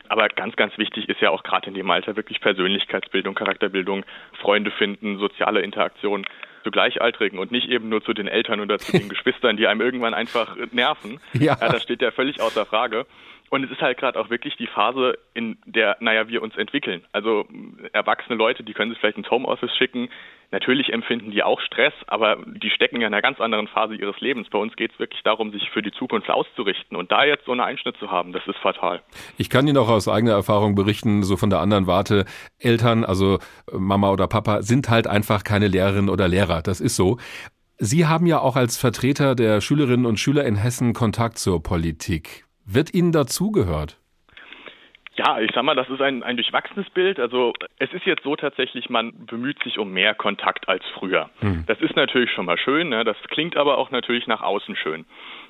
Aber 0.08 0.28
ganz, 0.28 0.56
ganz 0.56 0.76
wichtig 0.76 1.08
ist 1.08 1.20
ja 1.20 1.30
auch 1.30 1.44
gerade 1.44 1.68
in 1.68 1.74
dem 1.74 1.90
Alter 1.90 2.16
wirklich 2.16 2.40
Persönlichkeitsbildung, 2.40 3.34
Charakterbildung, 3.34 4.04
Freunde 4.40 4.70
finden, 4.72 5.18
soziale 5.18 5.62
Interaktion 5.62 6.26
zu 6.64 6.70
Gleichaltrigen 6.70 7.38
und 7.38 7.50
nicht 7.50 7.68
eben 7.68 7.88
nur 7.88 8.02
zu 8.02 8.12
den 8.12 8.28
Eltern 8.28 8.60
oder 8.60 8.78
zu 8.78 8.92
den 8.92 9.08
Geschwistern, 9.08 9.56
die 9.56 9.66
einem 9.66 9.80
irgendwann 9.80 10.14
einfach 10.14 10.56
nerven. 10.72 11.20
Ja. 11.32 11.56
ja 11.60 11.68
das 11.68 11.82
steht 11.82 12.02
ja 12.02 12.10
völlig 12.10 12.40
außer 12.40 12.66
Frage. 12.66 13.06
Und 13.52 13.64
es 13.64 13.70
ist 13.70 13.82
halt 13.82 13.98
gerade 13.98 14.18
auch 14.18 14.30
wirklich 14.30 14.56
die 14.56 14.66
Phase, 14.66 15.18
in 15.34 15.58
der, 15.66 15.98
naja, 16.00 16.26
wir 16.26 16.40
uns 16.42 16.56
entwickeln. 16.56 17.04
Also 17.12 17.46
erwachsene 17.92 18.34
Leute, 18.34 18.62
die 18.62 18.72
können 18.72 18.90
sich 18.90 18.98
vielleicht 18.98 19.18
ins 19.18 19.30
Homeoffice 19.30 19.76
schicken. 19.76 20.08
Natürlich 20.52 20.90
empfinden 20.90 21.32
die 21.32 21.42
auch 21.42 21.60
Stress, 21.60 21.92
aber 22.06 22.38
die 22.46 22.70
stecken 22.70 23.02
ja 23.02 23.08
in 23.08 23.12
einer 23.12 23.20
ganz 23.20 23.42
anderen 23.42 23.68
Phase 23.68 23.94
ihres 23.94 24.18
Lebens. 24.20 24.48
Bei 24.48 24.58
uns 24.58 24.74
geht 24.74 24.92
es 24.94 24.98
wirklich 24.98 25.22
darum, 25.22 25.52
sich 25.52 25.68
für 25.68 25.82
die 25.82 25.92
Zukunft 25.92 26.30
auszurichten. 26.30 26.96
Und 26.96 27.12
da 27.12 27.24
jetzt 27.24 27.44
so 27.44 27.52
einen 27.52 27.60
Einschnitt 27.60 27.98
zu 27.98 28.10
haben, 28.10 28.32
das 28.32 28.40
ist 28.46 28.56
fatal. 28.56 29.02
Ich 29.36 29.50
kann 29.50 29.68
Ihnen 29.68 29.76
auch 29.76 29.90
aus 29.90 30.08
eigener 30.08 30.32
Erfahrung 30.32 30.74
berichten, 30.74 31.22
so 31.22 31.36
von 31.36 31.50
der 31.50 31.60
anderen 31.60 31.86
Warte, 31.86 32.24
Eltern, 32.58 33.04
also 33.04 33.38
Mama 33.70 34.12
oder 34.12 34.28
Papa, 34.28 34.62
sind 34.62 34.88
halt 34.88 35.06
einfach 35.06 35.44
keine 35.44 35.68
Lehrerin 35.68 36.08
oder 36.08 36.26
Lehrer. 36.26 36.62
Das 36.62 36.80
ist 36.80 36.96
so. 36.96 37.18
Sie 37.76 38.06
haben 38.06 38.24
ja 38.24 38.38
auch 38.38 38.56
als 38.56 38.78
Vertreter 38.78 39.34
der 39.34 39.60
Schülerinnen 39.60 40.06
und 40.06 40.18
Schüler 40.18 40.46
in 40.46 40.56
Hessen 40.56 40.94
Kontakt 40.94 41.36
zur 41.36 41.62
Politik. 41.62 42.46
Wird 42.64 42.94
Ihnen 42.94 43.12
dazugehört? 43.12 43.98
Ja, 45.14 45.38
ich 45.40 45.50
sag 45.54 45.62
mal, 45.62 45.74
das 45.74 45.90
ist 45.90 46.00
ein, 46.00 46.22
ein 46.22 46.36
durchwachsenes 46.36 46.88
Bild. 46.88 47.20
Also 47.20 47.52
es 47.78 47.92
ist 47.92 48.06
jetzt 48.06 48.22
so 48.22 48.34
tatsächlich, 48.34 48.88
man 48.88 49.26
bemüht 49.26 49.62
sich 49.62 49.78
um 49.78 49.92
mehr 49.92 50.14
Kontakt 50.14 50.68
als 50.70 50.82
früher. 50.94 51.28
Hm. 51.40 51.64
Das 51.66 51.78
ist 51.82 51.96
natürlich 51.96 52.30
schon 52.30 52.46
mal 52.46 52.56
schön, 52.56 52.88
ne? 52.88 53.04
das 53.04 53.16
klingt 53.28 53.58
aber 53.58 53.76
auch 53.76 53.90
natürlich 53.90 54.26
nach 54.26 54.40
außen 54.40 54.74
schön. 54.74 55.04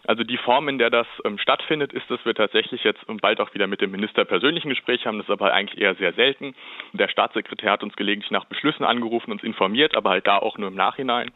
Also 0.05 0.25
die 0.25 0.37
Form, 0.37 0.69
in 0.69 0.79
der 0.79 0.91
das 0.91 1.07
ähm, 1.25 1.39
stattfindet, 1.39 1.93
ist, 1.93 2.11
dass 2.11 2.25
wir 2.25 2.35
tatsächlich 2.35 2.83
jetzt 2.83 3.05
bald 3.21 3.41
auch 3.41 3.55
wieder 3.55 3.69
mit 3.69 3.81
dem 3.81 3.93
Minister 3.93 4.25
persönlichen 4.25 4.69
Gespräch 4.69 5.07
haben. 5.07 5.19
Das 5.19 5.29
ist 5.29 5.33
aber 5.33 5.53
eigentlich 5.53 5.81
eher 5.81 5.95
sehr 5.95 6.13
selten. 6.15 6.57
Der 6.93 7.07
Staatssekretär 7.07 7.71
hat 7.71 7.85
uns 7.85 7.95
gelegentlich 7.95 8.33
nach 8.33 8.47
Beschlüssen 8.47 8.83
angerufen, 8.83 9.31
uns 9.31 9.45
informiert, 9.45 9.97
aber 9.97 10.11
halt 10.11 10.27
da 10.27 10.39
auch 10.39 10.59
nur 10.59 10.71
im 10.71 10.75
Nachhinein. 10.75 11.31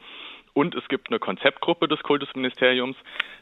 Und 0.56 0.74
es 0.74 0.88
gibt 0.88 1.10
eine 1.10 1.18
Konzeptgruppe 1.18 1.86
des 1.86 2.02
Kultusministeriums. 2.02 2.96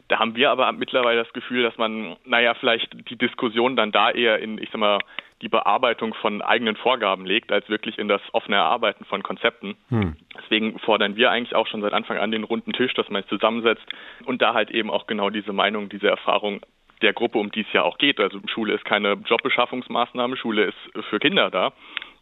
Da 0.09 0.19
haben 0.19 0.35
wir 0.35 0.51
aber 0.51 0.69
mittlerweile 0.73 1.23
das 1.23 1.31
Gefühl, 1.31 1.63
dass 1.63 1.77
man, 1.77 2.17
naja, 2.25 2.55
vielleicht 2.55 2.93
die 3.09 3.15
Diskussion 3.15 3.77
dann 3.77 3.93
da 3.93 4.11
eher 4.11 4.39
in, 4.39 4.57
ich 4.57 4.69
sag 4.69 4.81
mal, 4.81 4.99
die 5.41 5.47
Bearbeitung 5.47 6.13
von 6.15 6.41
eigenen 6.41 6.75
Vorgaben 6.75 7.25
legt, 7.25 7.53
als 7.53 7.69
wirklich 7.69 7.97
in 7.99 8.09
das 8.09 8.21
offene 8.33 8.57
Erarbeiten 8.57 9.05
von 9.05 9.23
Konzepten. 9.23 9.77
Hm. 9.87 10.17
Deswegen 10.37 10.77
fordern 10.79 11.15
wir 11.15 11.31
eigentlich 11.31 11.55
auch 11.55 11.67
schon 11.67 11.81
seit 11.81 11.93
Anfang 11.93 12.17
an 12.17 12.31
den 12.31 12.43
runden 12.43 12.73
Tisch, 12.73 12.93
dass 12.95 13.09
man 13.09 13.23
es 13.23 13.29
zusammensetzt 13.29 13.85
und 14.25 14.41
da 14.41 14.53
halt 14.53 14.69
eben 14.71 14.89
auch 14.89 15.07
genau 15.07 15.29
diese 15.29 15.53
Meinung, 15.53 15.87
diese 15.87 16.09
Erfahrung 16.09 16.59
der 17.01 17.13
Gruppe, 17.13 17.37
um 17.37 17.51
die 17.51 17.61
es 17.61 17.73
ja 17.73 17.83
auch 17.83 17.97
geht. 17.97 18.19
Also 18.19 18.39
Schule 18.47 18.73
ist 18.73 18.85
keine 18.85 19.13
Jobbeschaffungsmaßnahme, 19.13 20.37
Schule 20.37 20.65
ist 20.65 21.05
für 21.09 21.19
Kinder 21.19 21.49
da 21.49 21.73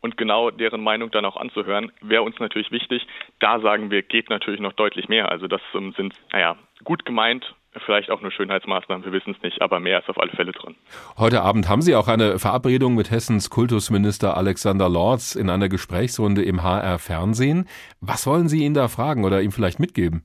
und 0.03 0.17
genau 0.17 0.51
deren 0.51 0.83
Meinung 0.83 1.11
dann 1.11 1.25
auch 1.25 1.37
anzuhören, 1.37 1.91
wäre 2.01 2.23
uns 2.23 2.37
natürlich 2.39 2.71
wichtig. 2.71 3.07
Da 3.39 3.59
sagen 3.61 3.89
wir, 3.89 4.03
geht 4.03 4.29
natürlich 4.29 4.59
noch 4.59 4.73
deutlich 4.73 5.07
mehr. 5.07 5.31
Also 5.31 5.47
das 5.47 5.61
ähm, 5.73 5.93
sind, 5.95 6.13
naja, 6.31 6.57
gut 6.83 7.05
gemeint, 7.05 7.55
vielleicht 7.85 8.11
auch 8.11 8.21
nur 8.21 8.31
Schönheitsmaßnahmen, 8.31 9.05
wir 9.05 9.13
wissen 9.13 9.33
es 9.35 9.41
nicht, 9.41 9.61
aber 9.61 9.79
mehr 9.79 9.99
ist 9.99 10.09
auf 10.09 10.19
alle 10.19 10.31
Fälle 10.31 10.51
drin. 10.51 10.75
Heute 11.17 11.41
Abend 11.41 11.69
haben 11.69 11.81
Sie 11.81 11.95
auch 11.95 12.09
eine 12.09 12.37
Verabredung 12.37 12.95
mit 12.95 13.09
Hessens 13.11 13.49
Kultusminister 13.49 14.35
Alexander 14.35 14.89
Lorz 14.89 15.35
in 15.35 15.49
einer 15.49 15.69
Gesprächsrunde 15.69 16.43
im 16.43 16.63
HR 16.63 16.99
Fernsehen. 16.99 17.67
Was 18.01 18.27
wollen 18.27 18.49
Sie 18.49 18.65
ihn 18.65 18.73
da 18.73 18.89
fragen 18.89 19.23
oder 19.23 19.41
ihm 19.41 19.51
vielleicht 19.51 19.79
mitgeben? 19.79 20.23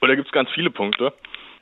Da 0.00 0.14
gibt 0.14 0.26
es 0.26 0.32
ganz 0.32 0.48
viele 0.54 0.70
Punkte. 0.70 1.12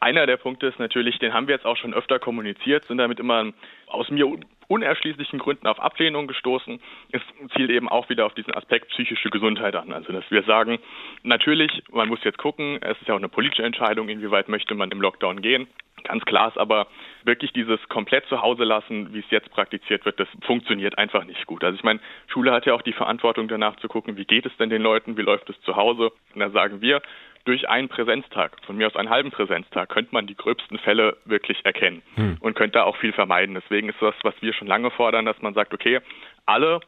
Einer 0.01 0.27
der 0.27 0.37
Punkte 0.37 0.67
ist 0.67 0.79
natürlich, 0.79 1.19
den 1.19 1.33
haben 1.33 1.49
wir 1.49 1.55
jetzt 1.55 1.67
auch 1.67 1.77
schon 1.77 1.95
öfter 1.95 2.19
kommuniziert, 2.19 2.85
sind 2.87 2.99
damit 2.99 3.19
immer 3.19 3.53
aus 3.87 4.11
mir 4.11 4.27
unerschließlichen 4.69 5.39
Gründen 5.39 5.67
auf 5.67 5.81
Ablehnung 5.81 6.27
gestoßen. 6.27 6.81
Es 7.11 7.23
zielt 7.57 7.71
eben 7.71 7.89
auch 7.89 8.09
wieder 8.09 8.27
auf 8.27 8.35
diesen 8.35 8.55
Aspekt 8.55 8.91
psychische 8.91 9.31
Gesundheit 9.31 9.75
an. 9.75 9.93
Also 9.93 10.13
dass 10.13 10.31
wir 10.31 10.43
sagen, 10.45 10.79
natürlich, 11.23 11.83
man 11.91 12.09
muss 12.09 12.23
jetzt 12.23 12.39
gucken, 12.39 12.79
es 12.83 13.01
ist 13.01 13.09
ja 13.09 13.15
auch 13.15 13.19
eine 13.19 13.29
politische 13.29 13.65
Entscheidung, 13.65 14.09
inwieweit 14.09 14.49
möchte 14.49 14.75
man 14.75 14.91
im 14.91 15.01
Lockdown 15.01 15.41
gehen. 15.41 15.67
Ganz 16.05 16.25
klar 16.25 16.49
ist 16.49 16.59
aber 16.59 16.87
wirklich 17.25 17.53
dieses 17.53 17.81
komplett 17.89 18.27
zu 18.27 18.41
Hause 18.41 18.65
lassen, 18.65 19.13
wie 19.13 19.19
es 19.19 19.31
jetzt 19.31 19.51
praktiziert 19.51 20.05
wird, 20.05 20.21
das 20.21 20.29
funktioniert 20.43 20.97
einfach 20.97 21.25
nicht 21.25 21.45
gut. 21.47 21.65
Also 21.65 21.77
ich 21.77 21.83
meine, 21.83 22.01
Schule 22.29 22.53
hat 22.53 22.67
ja 22.67 22.75
auch 22.75 22.83
die 22.83 22.93
Verantwortung 22.93 23.49
danach 23.49 23.77
zu 23.77 23.89
gucken, 23.89 24.17
wie 24.17 24.25
geht 24.25 24.47
es 24.47 24.57
denn 24.59 24.71
den 24.71 24.83
Leuten, 24.83 25.17
wie 25.17 25.23
läuft 25.23 25.51
es 25.51 25.61
zu 25.63 25.77
Hause. 25.77 26.13
Und 26.35 26.41
da 26.41 26.51
sagen 26.51 26.81
wir, 26.81 27.03
durch 27.45 27.69
einen 27.69 27.89
Präsenztag, 27.89 28.57
von 28.67 28.77
mir 28.77 28.87
aus 28.87 28.97
einen 28.97 29.11
halben 29.11 29.31
Präsenztag, 29.31 29.89
könnte 29.89 30.13
man 30.13 30.27
die 30.27 30.37
gröbsten 30.37 30.79
Fälle 30.79 31.17
wirklich 31.25 31.65
erkennen 31.65 32.03
hm. 32.15 32.37
und 32.41 32.55
könnte 32.55 32.79
da 32.79 32.85
auch 32.85 32.97
viel 32.97 33.13
vermeiden. 33.13 33.55
Deswegen 33.55 33.89
ist 33.89 34.01
das, 34.01 34.15
was 34.23 34.35
wir 34.41 34.53
schon 34.53 34.69
lange 34.69 34.91
fordern, 34.91 35.25
dass 35.25 35.41
man 35.43 35.55
sagt, 35.55 35.75
okay, 35.75 36.01
alle 36.47 36.81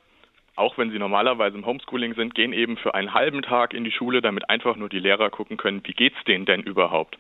auch 0.57 0.77
wenn 0.77 0.91
sie 0.91 0.99
normalerweise 0.99 1.57
im 1.57 1.65
Homeschooling 1.65 2.15
sind, 2.15 2.35
gehen 2.35 2.53
eben 2.53 2.77
für 2.77 2.95
einen 2.95 3.15
halben 3.15 3.41
Tag 3.41 3.73
in 3.73 3.83
die 3.83 3.91
Schule, 3.91 4.21
damit 4.21 4.51
einfach 4.51 4.77
nur 4.77 4.91
die 4.91 4.99
Lehrer 4.99 5.31
gucken 5.31 5.57
können, 5.57 5.81
wie 5.85 5.93
geht's 5.93 6.23
denen 6.25 6.45
denn 6.45 6.61
überhaupt? 6.61 7.17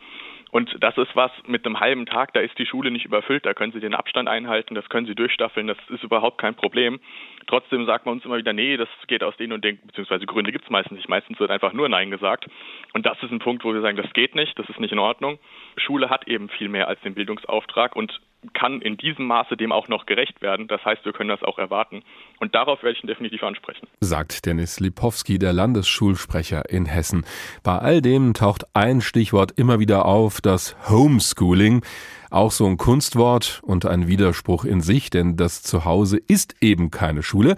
Und 0.51 0.77
das 0.81 0.97
ist 0.99 1.15
was 1.15 1.31
mit 1.47 1.65
einem 1.65 1.79
halben 1.79 2.07
Tag, 2.07 2.33
da 2.33 2.41
ist 2.41 2.59
die 2.59 2.67
Schule 2.67 2.91
nicht 2.91 3.05
überfüllt, 3.05 3.47
da 3.47 3.55
können 3.55 3.73
Sie 3.73 3.81
den 3.81 3.95
Abstand 3.95 4.29
einhalten, 4.29 4.75
das 4.75 4.89
können 4.89 5.07
Sie 5.07 5.15
durchstaffeln, 5.15 5.67
das 5.67 5.79
ist 5.89 6.03
überhaupt 6.03 6.39
kein 6.39 6.55
Problem. 6.55 7.01
Trotzdem 7.47 7.87
sagt 7.87 8.07
man 8.07 8.17
uns 8.17 8.25
immer 8.25 8.37
wieder, 8.37 8.53
nee, 8.53 8.77
das 8.77 8.89
geht 9.07 9.23
aus 9.23 9.37
den 9.37 9.53
und 9.53 9.65
den, 9.65 9.79
beziehungsweise 9.87 10.27
Gründe 10.27 10.53
gibt 10.53 10.65
es 10.65 10.71
meistens 10.71 10.97
nicht. 10.97 11.09
Meistens 11.09 11.39
wird 11.39 11.51
einfach 11.51 11.73
nur 11.73 11.89
Nein 11.89 12.11
gesagt. 12.11 12.47
Und 12.93 13.07
das 13.07 13.23
ist 13.23 13.31
ein 13.31 13.39
Punkt, 13.39 13.65
wo 13.65 13.73
wir 13.73 13.81
sagen, 13.81 13.97
das 13.97 14.13
geht 14.13 14.35
nicht, 14.35 14.59
das 14.59 14.69
ist 14.69 14.81
nicht 14.81 14.93
in 14.93 14.99
Ordnung. 14.99 15.39
Schule 15.77 16.11
hat 16.11 16.27
eben 16.27 16.49
viel 16.49 16.69
mehr 16.69 16.89
als 16.89 17.01
den 17.01 17.15
Bildungsauftrag 17.15 17.95
und 17.95 18.21
kann 18.55 18.81
in 18.81 18.96
diesem 18.96 19.26
Maße 19.26 19.57
dem 19.57 19.72
auch 19.72 19.88
noch 19.88 20.07
gerecht 20.07 20.40
werden. 20.40 20.66
Das 20.68 20.85
heißt, 20.85 21.05
wir 21.05 21.12
können 21.12 21.29
das 21.29 21.42
auch 21.42 21.59
erwarten. 21.59 22.03
Und 22.38 22.55
darauf 22.55 22.83
werde 22.83 22.96
ich 22.96 23.05
ihn 23.05 23.09
definitiv 23.09 23.42
ansprechen. 23.42 23.87
Sagt 24.00 24.46
Dennis 24.46 24.81
Lipowski, 24.81 25.38
der 25.38 25.53
Landesschulsprecher 25.53 26.68
in 26.70 26.87
Hessen. 26.87 27.24
Bei 27.62 27.79
all 27.79 28.00
dem 28.00 28.35
taucht 28.35 28.64
ein 28.74 29.00
Stichwort 29.00 29.53
immer 29.59 29.79
wieder 29.79 30.07
auf, 30.07 30.40
das 30.40 30.76
Homeschooling. 30.88 31.85
Auch 32.31 32.53
so 32.53 32.64
ein 32.66 32.76
Kunstwort 32.76 33.61
und 33.64 33.87
ein 33.87 34.07
Widerspruch 34.07 34.64
in 34.64 34.81
sich, 34.81 35.11
denn 35.11 35.37
das 35.37 35.62
Zuhause 35.62 36.16
ist 36.16 36.55
eben 36.61 36.90
keine 36.92 37.24
Schule. 37.24 37.57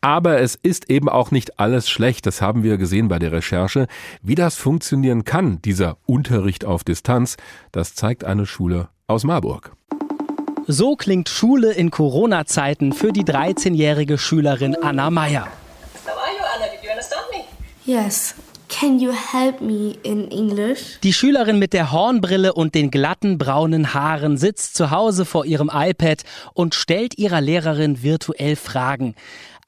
Aber 0.00 0.40
es 0.40 0.56
ist 0.56 0.90
eben 0.90 1.08
auch 1.08 1.30
nicht 1.30 1.60
alles 1.60 1.88
schlecht. 1.88 2.26
Das 2.26 2.42
haben 2.42 2.64
wir 2.64 2.78
gesehen 2.78 3.08
bei 3.08 3.20
der 3.20 3.32
Recherche. 3.32 3.86
Wie 4.20 4.34
das 4.34 4.56
funktionieren 4.56 5.24
kann, 5.24 5.62
dieser 5.62 5.98
Unterricht 6.04 6.64
auf 6.64 6.82
Distanz, 6.82 7.36
das 7.70 7.94
zeigt 7.94 8.24
eine 8.24 8.44
Schule 8.44 8.88
aus 9.06 9.22
Marburg. 9.22 9.77
So 10.70 10.96
klingt 10.96 11.30
Schule 11.30 11.72
in 11.72 11.90
Corona-Zeiten 11.90 12.92
für 12.92 13.10
die 13.10 13.24
13-jährige 13.24 14.18
Schülerin 14.18 14.76
Anna 14.76 15.08
Meyer. 15.08 15.48
Yes. 17.86 18.34
Can 18.68 18.98
you 18.98 19.10
help 19.10 19.62
me 19.62 19.96
in 20.02 20.30
English? 20.30 21.00
Die 21.02 21.14
Schülerin 21.14 21.58
mit 21.58 21.72
der 21.72 21.90
Hornbrille 21.90 22.52
und 22.52 22.74
den 22.74 22.90
glatten 22.90 23.38
braunen 23.38 23.94
Haaren 23.94 24.36
sitzt 24.36 24.76
zu 24.76 24.90
Hause 24.90 25.24
vor 25.24 25.46
ihrem 25.46 25.70
iPad 25.72 26.22
und 26.52 26.74
stellt 26.74 27.16
ihrer 27.16 27.40
Lehrerin 27.40 28.02
virtuell 28.02 28.54
Fragen. 28.54 29.14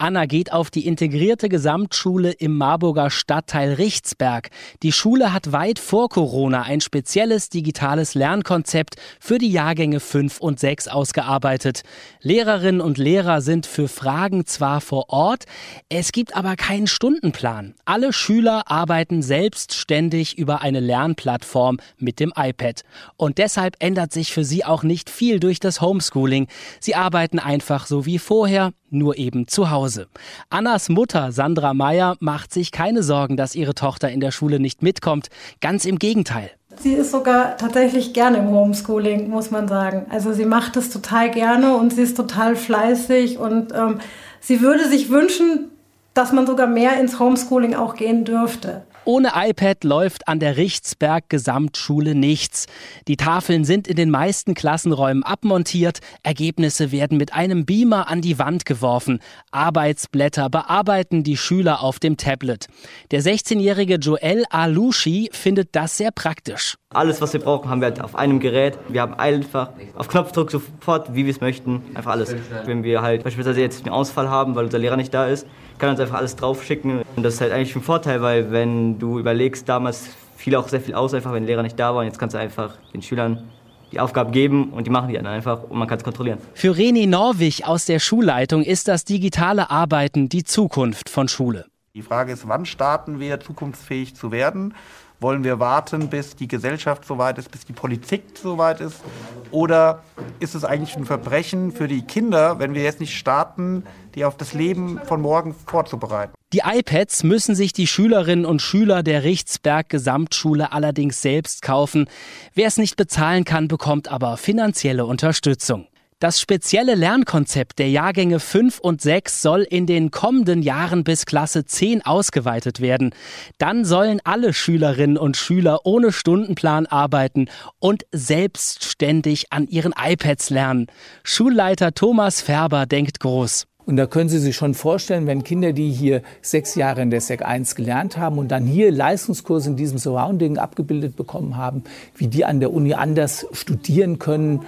Anna 0.00 0.24
geht 0.24 0.50
auf 0.50 0.70
die 0.70 0.86
integrierte 0.86 1.50
Gesamtschule 1.50 2.30
im 2.30 2.56
Marburger 2.56 3.10
Stadtteil 3.10 3.74
Richtsberg. 3.74 4.48
Die 4.82 4.92
Schule 4.92 5.34
hat 5.34 5.52
weit 5.52 5.78
vor 5.78 6.08
Corona 6.08 6.62
ein 6.62 6.80
spezielles 6.80 7.50
digitales 7.50 8.14
Lernkonzept 8.14 8.94
für 9.20 9.36
die 9.36 9.52
Jahrgänge 9.52 10.00
5 10.00 10.40
und 10.40 10.58
6 10.58 10.88
ausgearbeitet. 10.88 11.82
Lehrerinnen 12.22 12.80
und 12.80 12.96
Lehrer 12.96 13.42
sind 13.42 13.66
für 13.66 13.88
Fragen 13.88 14.46
zwar 14.46 14.80
vor 14.80 15.10
Ort, 15.10 15.44
es 15.90 16.12
gibt 16.12 16.34
aber 16.34 16.56
keinen 16.56 16.86
Stundenplan. 16.86 17.74
Alle 17.84 18.14
Schüler 18.14 18.70
arbeiten 18.70 19.20
selbstständig 19.20 20.38
über 20.38 20.62
eine 20.62 20.80
Lernplattform 20.80 21.76
mit 21.98 22.20
dem 22.20 22.32
iPad. 22.34 22.84
Und 23.18 23.36
deshalb 23.36 23.76
ändert 23.80 24.14
sich 24.14 24.32
für 24.32 24.44
sie 24.44 24.64
auch 24.64 24.82
nicht 24.82 25.10
viel 25.10 25.40
durch 25.40 25.60
das 25.60 25.82
Homeschooling. 25.82 26.48
Sie 26.80 26.94
arbeiten 26.94 27.38
einfach 27.38 27.86
so 27.86 28.06
wie 28.06 28.18
vorher, 28.18 28.72
nur 28.90 29.18
eben 29.18 29.46
zu 29.46 29.70
Hause. 29.90 30.07
Annas 30.50 30.88
Mutter 30.88 31.33
Sandra 31.33 31.74
Meyer 31.74 32.16
macht 32.20 32.53
sich 32.53 32.70
keine 32.70 33.03
Sorgen, 33.03 33.37
dass 33.37 33.57
ihre 33.57 33.74
Tochter 33.74 34.09
in 34.11 34.20
der 34.20 34.31
Schule 34.31 34.61
nicht 34.61 34.83
mitkommt. 34.83 35.29
Ganz 35.61 35.85
im 35.85 35.98
Gegenteil. 35.98 36.50
Sie 36.76 36.92
ist 36.92 37.11
sogar 37.11 37.57
tatsächlich 37.57 38.12
gerne 38.12 38.38
im 38.38 38.50
Homeschooling, 38.50 39.29
muss 39.29 39.50
man 39.50 39.66
sagen. 39.66 40.07
Also 40.11 40.33
sie 40.33 40.44
macht 40.44 40.76
es 40.76 40.90
total 40.90 41.31
gerne 41.31 41.74
und 41.74 41.92
sie 41.92 42.03
ist 42.03 42.16
total 42.16 42.55
fleißig 42.55 43.38
und 43.38 43.72
ähm, 43.72 43.98
sie 44.40 44.61
würde 44.61 44.88
sich 44.88 45.11
wünschen, 45.11 45.70
dass 46.14 46.33
man 46.33 46.46
sogar 46.46 46.68
mehr 46.68 47.00
ins 47.00 47.18
Homeschooling 47.18 47.74
auch 47.74 47.96
gehen 47.96 48.24
dürfte. 48.24 48.83
Ohne 49.06 49.32
iPad 49.34 49.82
läuft 49.84 50.28
an 50.28 50.40
der 50.40 50.58
Richtsberg 50.58 51.30
Gesamtschule 51.30 52.14
nichts. 52.14 52.66
Die 53.08 53.16
Tafeln 53.16 53.64
sind 53.64 53.88
in 53.88 53.96
den 53.96 54.10
meisten 54.10 54.52
Klassenräumen 54.52 55.22
abmontiert, 55.22 56.00
Ergebnisse 56.22 56.92
werden 56.92 57.16
mit 57.16 57.32
einem 57.32 57.64
Beamer 57.64 58.08
an 58.10 58.20
die 58.20 58.38
Wand 58.38 58.66
geworfen, 58.66 59.20
Arbeitsblätter 59.52 60.50
bearbeiten 60.50 61.24
die 61.24 61.38
Schüler 61.38 61.82
auf 61.82 61.98
dem 61.98 62.18
Tablet. 62.18 62.66
Der 63.10 63.22
16-jährige 63.22 63.94
Joel 63.94 64.44
Alushi 64.50 65.30
findet 65.32 65.74
das 65.74 65.96
sehr 65.96 66.10
praktisch. 66.10 66.76
Alles, 66.92 67.20
was 67.22 67.32
wir 67.32 67.40
brauchen, 67.40 67.70
haben 67.70 67.80
wir 67.80 67.86
halt 67.86 68.02
auf 68.02 68.14
einem 68.16 68.38
Gerät. 68.38 68.78
Wir 68.88 69.00
haben 69.00 69.14
einfach 69.14 69.70
auf 69.96 70.08
Knopfdruck 70.08 70.50
sofort, 70.50 71.14
wie 71.14 71.24
wir 71.24 71.30
es 71.30 71.40
möchten, 71.40 71.82
einfach 71.94 72.10
alles. 72.10 72.34
Wenn 72.66 72.82
wir 72.82 73.00
halt 73.00 73.24
beispielsweise 73.24 73.60
jetzt 73.60 73.84
einen 73.84 73.94
Ausfall 73.94 74.28
haben, 74.28 74.56
weil 74.56 74.64
unser 74.64 74.78
Lehrer 74.78 74.96
nicht 74.96 75.14
da 75.14 75.26
ist, 75.26 75.46
kann 75.80 75.90
uns 75.90 76.00
einfach 76.00 76.18
alles 76.18 76.36
draufschicken. 76.36 77.02
Und 77.16 77.22
das 77.22 77.34
ist 77.34 77.40
halt 77.40 77.52
eigentlich 77.52 77.74
ein 77.74 77.82
Vorteil, 77.82 78.22
weil 78.22 78.52
wenn 78.52 78.98
du 78.98 79.18
überlegst, 79.18 79.68
damals 79.68 80.10
fiel 80.36 80.54
auch 80.54 80.68
sehr 80.68 80.80
viel 80.80 80.94
aus, 80.94 81.12
einfach 81.14 81.32
wenn 81.32 81.42
der 81.42 81.48
Lehrer 81.48 81.62
nicht 81.62 81.78
da 81.78 81.94
war. 81.94 82.00
Und 82.00 82.06
jetzt 82.06 82.18
kannst 82.18 82.34
du 82.34 82.38
einfach 82.38 82.76
den 82.94 83.02
Schülern 83.02 83.50
die 83.92 83.98
Aufgaben 83.98 84.30
geben 84.30 84.70
und 84.72 84.86
die 84.86 84.90
machen 84.90 85.08
die 85.08 85.14
dann 85.14 85.26
einfach 85.26 85.64
und 85.64 85.76
man 85.76 85.88
kann 85.88 85.98
es 85.98 86.04
kontrollieren. 86.04 86.38
Für 86.54 86.72
René 86.72 87.08
Norwig 87.08 87.66
aus 87.66 87.86
der 87.86 87.98
Schulleitung 87.98 88.62
ist 88.62 88.86
das 88.86 89.04
digitale 89.04 89.68
Arbeiten 89.70 90.28
die 90.28 90.44
Zukunft 90.44 91.08
von 91.08 91.26
Schule. 91.26 91.66
Die 91.94 92.02
Frage 92.02 92.32
ist, 92.32 92.46
wann 92.46 92.66
starten 92.66 93.18
wir 93.18 93.40
zukunftsfähig 93.40 94.14
zu 94.14 94.30
werden? 94.30 94.74
Wollen 95.20 95.44
wir 95.44 95.61
warten, 95.61 96.09
bis 96.09 96.35
die 96.35 96.48
Gesellschaft 96.48 97.04
soweit 97.04 97.37
ist, 97.37 97.50
bis 97.50 97.66
die 97.66 97.74
Politik 97.74 98.22
soweit 98.42 98.80
ist? 98.80 99.02
Oder 99.50 100.02
ist 100.38 100.54
es 100.54 100.64
eigentlich 100.64 100.96
ein 100.96 101.04
Verbrechen 101.04 101.72
für 101.72 101.88
die 101.88 102.00
Kinder, 102.00 102.59
wenn 102.59 102.72
wir 102.72 102.83
jetzt 102.83 103.00
nicht 103.00 103.14
starten, 103.14 103.85
die 104.14 104.24
auf 104.24 104.38
das 104.38 104.54
Leben 104.54 104.98
von 105.04 105.20
morgen 105.20 105.54
vorzubereiten? 105.66 106.33
Die 106.54 106.62
iPads 106.64 107.22
müssen 107.22 107.54
sich 107.54 107.74
die 107.74 107.87
Schülerinnen 107.87 108.46
und 108.46 108.62
Schüler 108.62 109.02
der 109.02 109.22
Richtsberg 109.22 109.90
Gesamtschule 109.90 110.72
allerdings 110.72 111.20
selbst 111.20 111.61
kaufen. 111.61 112.09
Wer 112.54 112.68
es 112.68 112.78
nicht 112.78 112.96
bezahlen 112.96 113.44
kann, 113.44 113.68
bekommt 113.68 114.09
aber 114.09 114.38
finanzielle 114.38 115.04
Unterstützung. 115.04 115.87
Das 116.20 116.38
spezielle 116.38 116.96
Lernkonzept 116.96 117.78
der 117.78 117.88
Jahrgänge 117.88 118.40
5 118.40 118.78
und 118.80 119.00
6 119.00 119.40
soll 119.40 119.62
in 119.62 119.87
den 119.87 120.11
kommenden 120.11 120.61
Jahren 120.61 121.02
bis 121.02 121.24
Klasse 121.24 121.64
10 121.64 122.04
ausgeweitet 122.04 122.83
werden. 122.83 123.14
Dann 123.56 123.87
sollen 123.87 124.20
alle 124.24 124.52
Schülerinnen 124.52 125.16
und 125.16 125.38
Schüler 125.38 125.80
ohne 125.85 126.12
Stundenplan 126.12 126.85
arbeiten 126.85 127.46
und 127.78 128.04
selbstständig 128.12 129.50
an 129.50 129.66
ihren 129.66 129.94
iPads 129.98 130.50
lernen. 130.50 130.88
Schulleiter 131.22 131.94
Thomas 131.94 132.42
Färber 132.42 132.85
denkt 132.85 133.20
groß. 133.20 133.66
Und 133.87 133.96
da 133.96 134.06
können 134.06 134.28
Sie 134.28 134.38
sich 134.38 134.54
schon 134.54 134.74
vorstellen, 134.74 135.26
wenn 135.26 135.42
Kinder, 135.42 135.72
die 135.72 135.90
hier 135.90 136.20
sechs 136.42 136.74
Jahre 136.74 137.00
in 137.00 137.09
der 137.09 137.22
SEC 137.22 137.42
1 137.42 137.74
gelernt 137.74 138.18
haben 138.18 138.37
und 138.37 138.48
dann 138.48 138.66
hier 138.66 138.92
Leistungskurse 138.92 139.70
in 139.70 139.76
diesem 139.76 139.96
Surrounding 139.96 140.59
abgebildet 140.59 141.16
bekommen 141.16 141.56
haben, 141.56 141.83
wie 142.14 142.26
die 142.26 142.44
an 142.44 142.61
der 142.61 142.74
Uni 142.74 142.92
anders 142.92 143.46
studieren 143.52 144.18
können, 144.18 144.61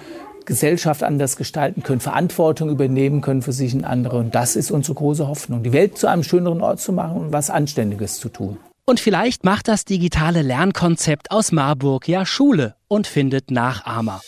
Gesellschaft 0.45 1.03
anders 1.03 1.37
gestalten 1.37 1.83
können, 1.83 1.99
Verantwortung 1.99 2.69
übernehmen 2.69 3.21
können 3.21 3.41
für 3.41 3.53
sich 3.53 3.73
und 3.73 3.85
andere. 3.85 4.17
Und 4.17 4.35
das 4.35 4.55
ist 4.55 4.71
unsere 4.71 4.95
große 4.95 5.27
Hoffnung, 5.27 5.63
die 5.63 5.73
Welt 5.73 5.97
zu 5.97 6.07
einem 6.07 6.23
schöneren 6.23 6.61
Ort 6.61 6.79
zu 6.79 6.93
machen 6.93 7.17
und 7.17 7.33
was 7.33 7.49
Anständiges 7.49 8.19
zu 8.19 8.29
tun. 8.29 8.57
Und 8.85 8.99
vielleicht 8.99 9.45
macht 9.45 9.69
das 9.69 9.85
digitale 9.85 10.41
Lernkonzept 10.41 11.31
aus 11.31 11.53
Marburg 11.53 12.07
ja 12.09 12.25
Schule 12.25 12.75
und 12.89 13.07
findet 13.07 13.49
Nachahmer. 13.49 14.21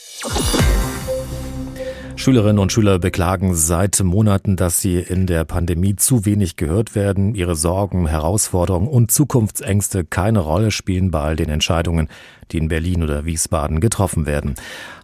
Schülerinnen 2.18 2.60
und 2.60 2.72
Schüler 2.72 2.98
beklagen 2.98 3.54
seit 3.54 4.02
Monaten, 4.02 4.56
dass 4.56 4.80
sie 4.80 5.00
in 5.00 5.28
der 5.28 5.44
Pandemie 5.44 5.98
zu 5.98 6.26
wenig 6.26 6.56
gehört 6.56 6.96
werden, 6.96 7.36
ihre 7.36 7.56
Sorgen, 7.56 8.08
Herausforderungen 8.08 8.88
und 8.88 9.12
Zukunftsängste 9.12 10.06
keine 10.06 10.40
Rolle 10.40 10.72
spielen 10.72 11.12
bei 11.12 11.20
all 11.20 11.36
den 11.36 11.50
Entscheidungen, 11.50 12.08
die 12.52 12.58
in 12.58 12.68
Berlin 12.68 13.04
oder 13.04 13.26
Wiesbaden 13.26 13.80
getroffen 13.80 14.26
werden. 14.26 14.56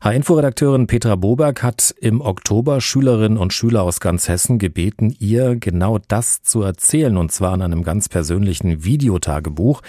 H-Info-Redakteurin 0.04 0.88
Petra 0.88 1.16
Boberg 1.16 1.62
hat 1.62 1.94
im 2.00 2.22
Oktober 2.22 2.82
Schülerinnen 2.82 3.38
und 3.38 3.54
Schüler 3.54 3.84
aus 3.84 4.00
ganz 4.00 4.28
Hessen 4.28 4.58
gebeten, 4.58 5.16
ihr 5.20 5.56
genau 5.56 6.00
das 6.08 6.42
zu 6.42 6.62
erzählen, 6.64 7.18
und 7.18 7.32
zwar 7.32 7.54
in 7.54 7.62
einem 7.62 7.84
ganz 7.84 8.10
persönlichen 8.10 8.84
Videotagebuch. 8.84 9.82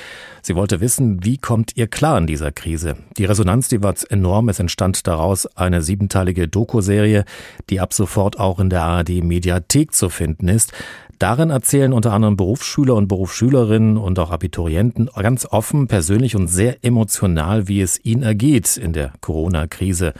Sie 0.43 0.55
wollte 0.55 0.81
wissen, 0.81 1.25
wie 1.25 1.39
kommt 1.39 1.77
ihr 1.77 1.87
klar 1.87 2.19
in 2.19 2.27
dieser 2.27 2.53
Krise? 2.53 2.97
Die 3.17 3.25
Resonanz, 3.25 3.69
die 3.69 3.83
war 3.83 3.95
enorm. 4.09 4.49
Es 4.49 4.59
entstand 4.59 5.07
daraus 5.07 5.47
eine 5.57 5.83
siebenteilige 5.83 6.49
Doku-Serie, 6.49 7.25
die 7.71 7.81
ab 7.81 7.93
sofort 7.93 8.39
auch 8.39 8.59
in 8.59 8.71
der 8.71 8.83
ARD-Mediathek 8.83 9.95
zu 9.95 10.09
finden 10.09 10.49
ist. 10.49 10.73
Darin 11.23 11.51
erzählen 11.51 11.93
unter 11.93 12.13
anderem 12.13 12.37
Berufsschüler 12.37 12.97
und 12.97 13.07
Berufsschülerinnen 13.07 13.97
und 13.97 14.19
auch 14.19 14.33
Abiturienten 14.33 15.09
ganz 15.15 15.47
offen, 15.47 15.87
persönlich 15.87 16.35
und 16.35 16.49
sehr 16.49 16.85
emotional, 16.85 17.69
wie 17.69 17.81
es 17.81 18.05
ihnen 18.05 18.25
ergeht 18.25 18.77
in 18.77 18.93
der 18.93 19.13
Corona-Krise 19.21 20.15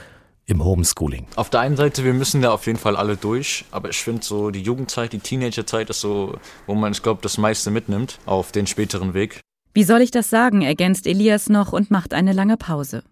im 0.45 0.63
Homeschooling. 0.63 1.27
Auf 1.35 1.49
der 1.49 1.59
einen 1.59 1.75
Seite, 1.75 2.05
wir 2.05 2.13
müssen 2.13 2.41
da 2.41 2.53
auf 2.53 2.67
jeden 2.67 2.79
Fall 2.79 2.95
alle 2.95 3.17
durch, 3.17 3.65
aber 3.71 3.89
ich 3.89 3.97
finde 3.97 4.23
so 4.23 4.49
die 4.49 4.61
Jugendzeit, 4.61 5.11
die 5.11 5.19
Teenagerzeit 5.19 5.89
ist 5.89 5.99
so, 5.99 6.37
wo 6.67 6.73
man, 6.73 6.93
ich 6.93 7.03
glaube, 7.03 7.19
das 7.21 7.37
meiste 7.37 7.69
mitnimmt 7.69 8.19
auf 8.25 8.53
den 8.53 8.65
späteren 8.65 9.13
Weg. 9.13 9.41
Wie 9.73 9.83
soll 9.83 9.99
ich 9.99 10.11
das 10.11 10.29
sagen, 10.29 10.61
ergänzt 10.61 11.05
Elias 11.05 11.49
noch 11.49 11.73
und 11.73 11.91
macht 11.91 12.13
eine 12.13 12.31
lange 12.31 12.55
Pause. 12.55 13.03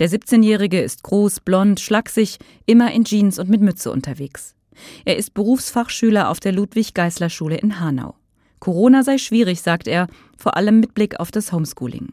Der 0.00 0.10
17-Jährige 0.10 0.80
ist 0.80 1.04
groß, 1.04 1.38
blond, 1.38 1.78
schlaksig, 1.78 2.38
immer 2.66 2.90
in 2.90 3.04
Jeans 3.04 3.38
und 3.38 3.48
mit 3.48 3.60
Mütze 3.60 3.92
unterwegs. 3.92 4.56
Er 5.04 5.16
ist 5.16 5.34
Berufsfachschüler 5.34 6.28
auf 6.28 6.40
der 6.40 6.52
Ludwig-Geißler-Schule 6.52 7.56
in 7.56 7.80
Hanau. 7.80 8.14
Corona 8.60 9.02
sei 9.02 9.18
schwierig, 9.18 9.62
sagt 9.62 9.88
er, 9.88 10.08
vor 10.36 10.56
allem 10.56 10.80
mit 10.80 10.94
Blick 10.94 11.20
auf 11.20 11.30
das 11.30 11.52
Homeschooling. 11.52 12.12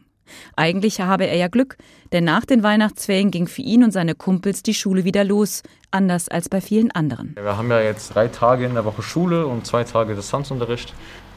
Eigentlich 0.56 1.00
habe 1.00 1.26
er 1.26 1.36
ja 1.36 1.48
Glück, 1.48 1.76
denn 2.12 2.24
nach 2.24 2.44
den 2.44 2.62
Weihnachtsferien 2.62 3.30
ging 3.30 3.46
für 3.46 3.62
ihn 3.62 3.84
und 3.84 3.92
seine 3.92 4.14
Kumpels 4.14 4.62
die 4.62 4.74
Schule 4.74 5.04
wieder 5.04 5.24
los, 5.24 5.62
anders 5.90 6.28
als 6.28 6.48
bei 6.48 6.60
vielen 6.60 6.90
anderen. 6.90 7.34
Wir 7.36 7.56
haben 7.56 7.70
ja 7.70 7.80
jetzt 7.80 8.14
drei 8.14 8.28
Tage 8.28 8.64
in 8.64 8.74
der 8.74 8.84
Woche 8.84 9.02
Schule 9.02 9.46
und 9.46 9.66
zwei 9.66 9.84
Tage 9.84 10.14
Distanzunterricht. 10.14 10.94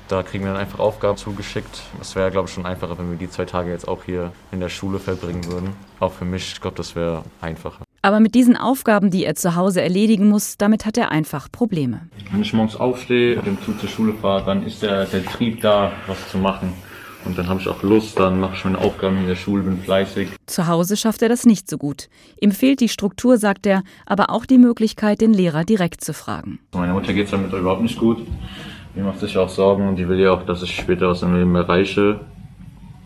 Da 0.08 0.24
kriegen 0.24 0.44
wir 0.44 0.54
dann 0.54 0.62
einfach 0.62 0.80
Aufgaben 0.80 1.18
zugeschickt. 1.18 1.84
Es 2.02 2.15
wäre, 2.15 2.32
glaube 2.32 2.48
ich, 2.48 2.54
schon 2.56 2.65
einfacher, 2.65 2.98
wenn 2.98 3.12
wir 3.12 3.18
die 3.18 3.30
zwei 3.30 3.46
Tage 3.46 3.70
jetzt 3.70 3.88
auch 3.88 4.04
hier 4.06 4.32
in 4.52 4.60
der 4.60 4.70
Schule 4.70 4.98
verbringen 4.98 5.46
würden. 5.46 5.74
Auch 6.00 6.13
für 6.13 6.26
mich, 6.26 6.54
ich 6.54 6.62
glaube, 6.62 6.78
das 6.78 6.96
wäre 6.96 7.24
einfacher. 7.42 7.84
Aber 8.02 8.20
mit 8.20 8.34
diesen 8.36 8.56
Aufgaben, 8.56 9.12
die 9.12 9.26
er 9.26 9.36
zu 9.36 9.56
Hause 9.56 9.82
erledigen 9.82 10.30
muss, 10.30 10.58
damit 10.58 10.86
hat 10.86 10.98
er 10.98 11.12
einfach 11.12 11.52
Probleme. 11.52 12.02
Wenn 12.32 12.42
ich 12.42 12.54
morgens 12.54 12.76
aufstehe, 12.76 13.36
mit 13.36 13.46
dem 13.46 13.62
Zug 13.62 13.80
zur 13.80 13.90
Schule 13.90 14.14
fahre, 14.14 14.46
dann 14.46 14.66
ist 14.66 14.82
der, 14.82 15.06
der 15.06 15.26
Trieb 15.26 15.62
da, 15.62 15.92
was 16.08 16.30
zu 16.30 16.38
machen. 16.38 16.74
Und 17.26 17.38
dann 17.38 17.50
habe 17.50 17.60
ich 17.60 17.68
auch 17.68 17.84
Lust, 17.84 18.18
dann 18.18 18.40
mache 18.40 18.56
ich 18.56 18.64
meine 18.64 18.78
Aufgaben 18.78 19.18
in 19.18 19.28
der 19.28 19.36
Schule, 19.36 19.64
bin 19.64 19.78
fleißig. 19.80 20.30
Zu 20.46 20.68
Hause 20.68 20.96
schafft 20.96 21.22
er 21.22 21.28
das 21.28 21.46
nicht 21.46 21.70
so 21.70 21.78
gut. 21.78 22.08
Ihm 22.40 22.52
fehlt 22.52 22.80
die 22.80 22.88
Struktur, 22.88 23.38
sagt 23.38 23.66
er, 23.66 23.84
aber 24.06 24.30
auch 24.30 24.46
die 24.46 24.58
Möglichkeit, 24.58 25.20
den 25.20 25.34
Lehrer 25.34 25.66
direkt 25.66 26.02
zu 26.02 26.14
fragen. 26.14 26.60
Meiner 26.74 26.94
Mutter 26.94 27.14
geht 27.14 27.26
es 27.26 27.32
damit 27.32 27.52
überhaupt 27.52 27.82
nicht 27.82 28.00
gut. 28.00 28.26
Die 28.96 29.02
macht 29.02 29.20
sich 29.20 29.38
auch 29.38 29.50
Sorgen 29.50 29.88
und 29.90 29.98
die 29.98 30.08
will 30.08 30.20
ja 30.20 30.32
auch, 30.32 30.46
dass 30.46 30.64
ich 30.64 30.74
später 30.74 31.10
was 31.10 31.22
im 31.22 31.36
Leben 31.36 31.54
erreiche. 31.56 32.22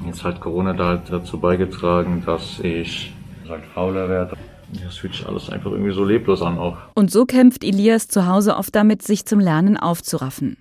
Jetzt 0.05 0.23
hat 0.23 0.39
Corona 0.39 0.73
da 0.73 0.85
halt 0.87 1.01
dazu 1.09 1.39
beigetragen, 1.39 2.23
dass 2.25 2.59
ich 2.59 3.13
halt 3.49 3.63
fauler 3.73 4.07
werde. 4.09 4.37
Das 4.83 4.97
fühlt 4.97 5.13
sich 5.13 5.25
alles 5.27 5.49
einfach 5.49 5.71
irgendwie 5.71 5.93
so 5.93 6.03
leblos 6.03 6.41
an 6.41 6.57
auch. 6.57 6.77
Und 6.95 7.11
so 7.11 7.25
kämpft 7.25 7.63
Elias 7.63 8.07
zu 8.07 8.27
Hause 8.27 8.55
oft 8.55 8.73
damit, 8.75 9.01
sich 9.01 9.25
zum 9.25 9.39
Lernen 9.39 9.77
aufzuraffen. 9.77 10.57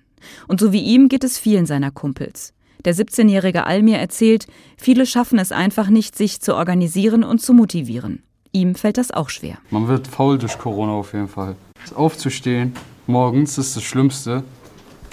Und 0.47 0.59
so 0.59 0.71
wie 0.71 0.81
ihm 0.81 1.09
geht 1.09 1.23
es 1.23 1.37
vielen 1.37 1.65
seiner 1.65 1.91
Kumpels. 1.91 2.53
Der 2.85 2.93
17-jährige 2.93 3.65
Almir 3.65 3.97
erzählt, 3.97 4.47
viele 4.77 5.05
schaffen 5.05 5.39
es 5.39 5.51
einfach 5.51 5.89
nicht, 5.89 6.17
sich 6.17 6.41
zu 6.41 6.55
organisieren 6.55 7.23
und 7.23 7.39
zu 7.39 7.53
motivieren. 7.53 8.23
Ihm 8.51 8.75
fällt 8.75 8.97
das 8.97 9.11
auch 9.11 9.29
schwer. 9.29 9.57
Man 9.71 9.87
wird 9.87 10.07
faul 10.07 10.37
durch 10.37 10.57
Corona 10.57 10.91
auf 10.91 11.13
jeden 11.13 11.29
Fall. 11.29 11.55
Aufzustehen, 11.95 12.73
morgens 13.07 13.57
ist 13.57 13.75
das 13.75 13.83
Schlimmste. 13.83 14.43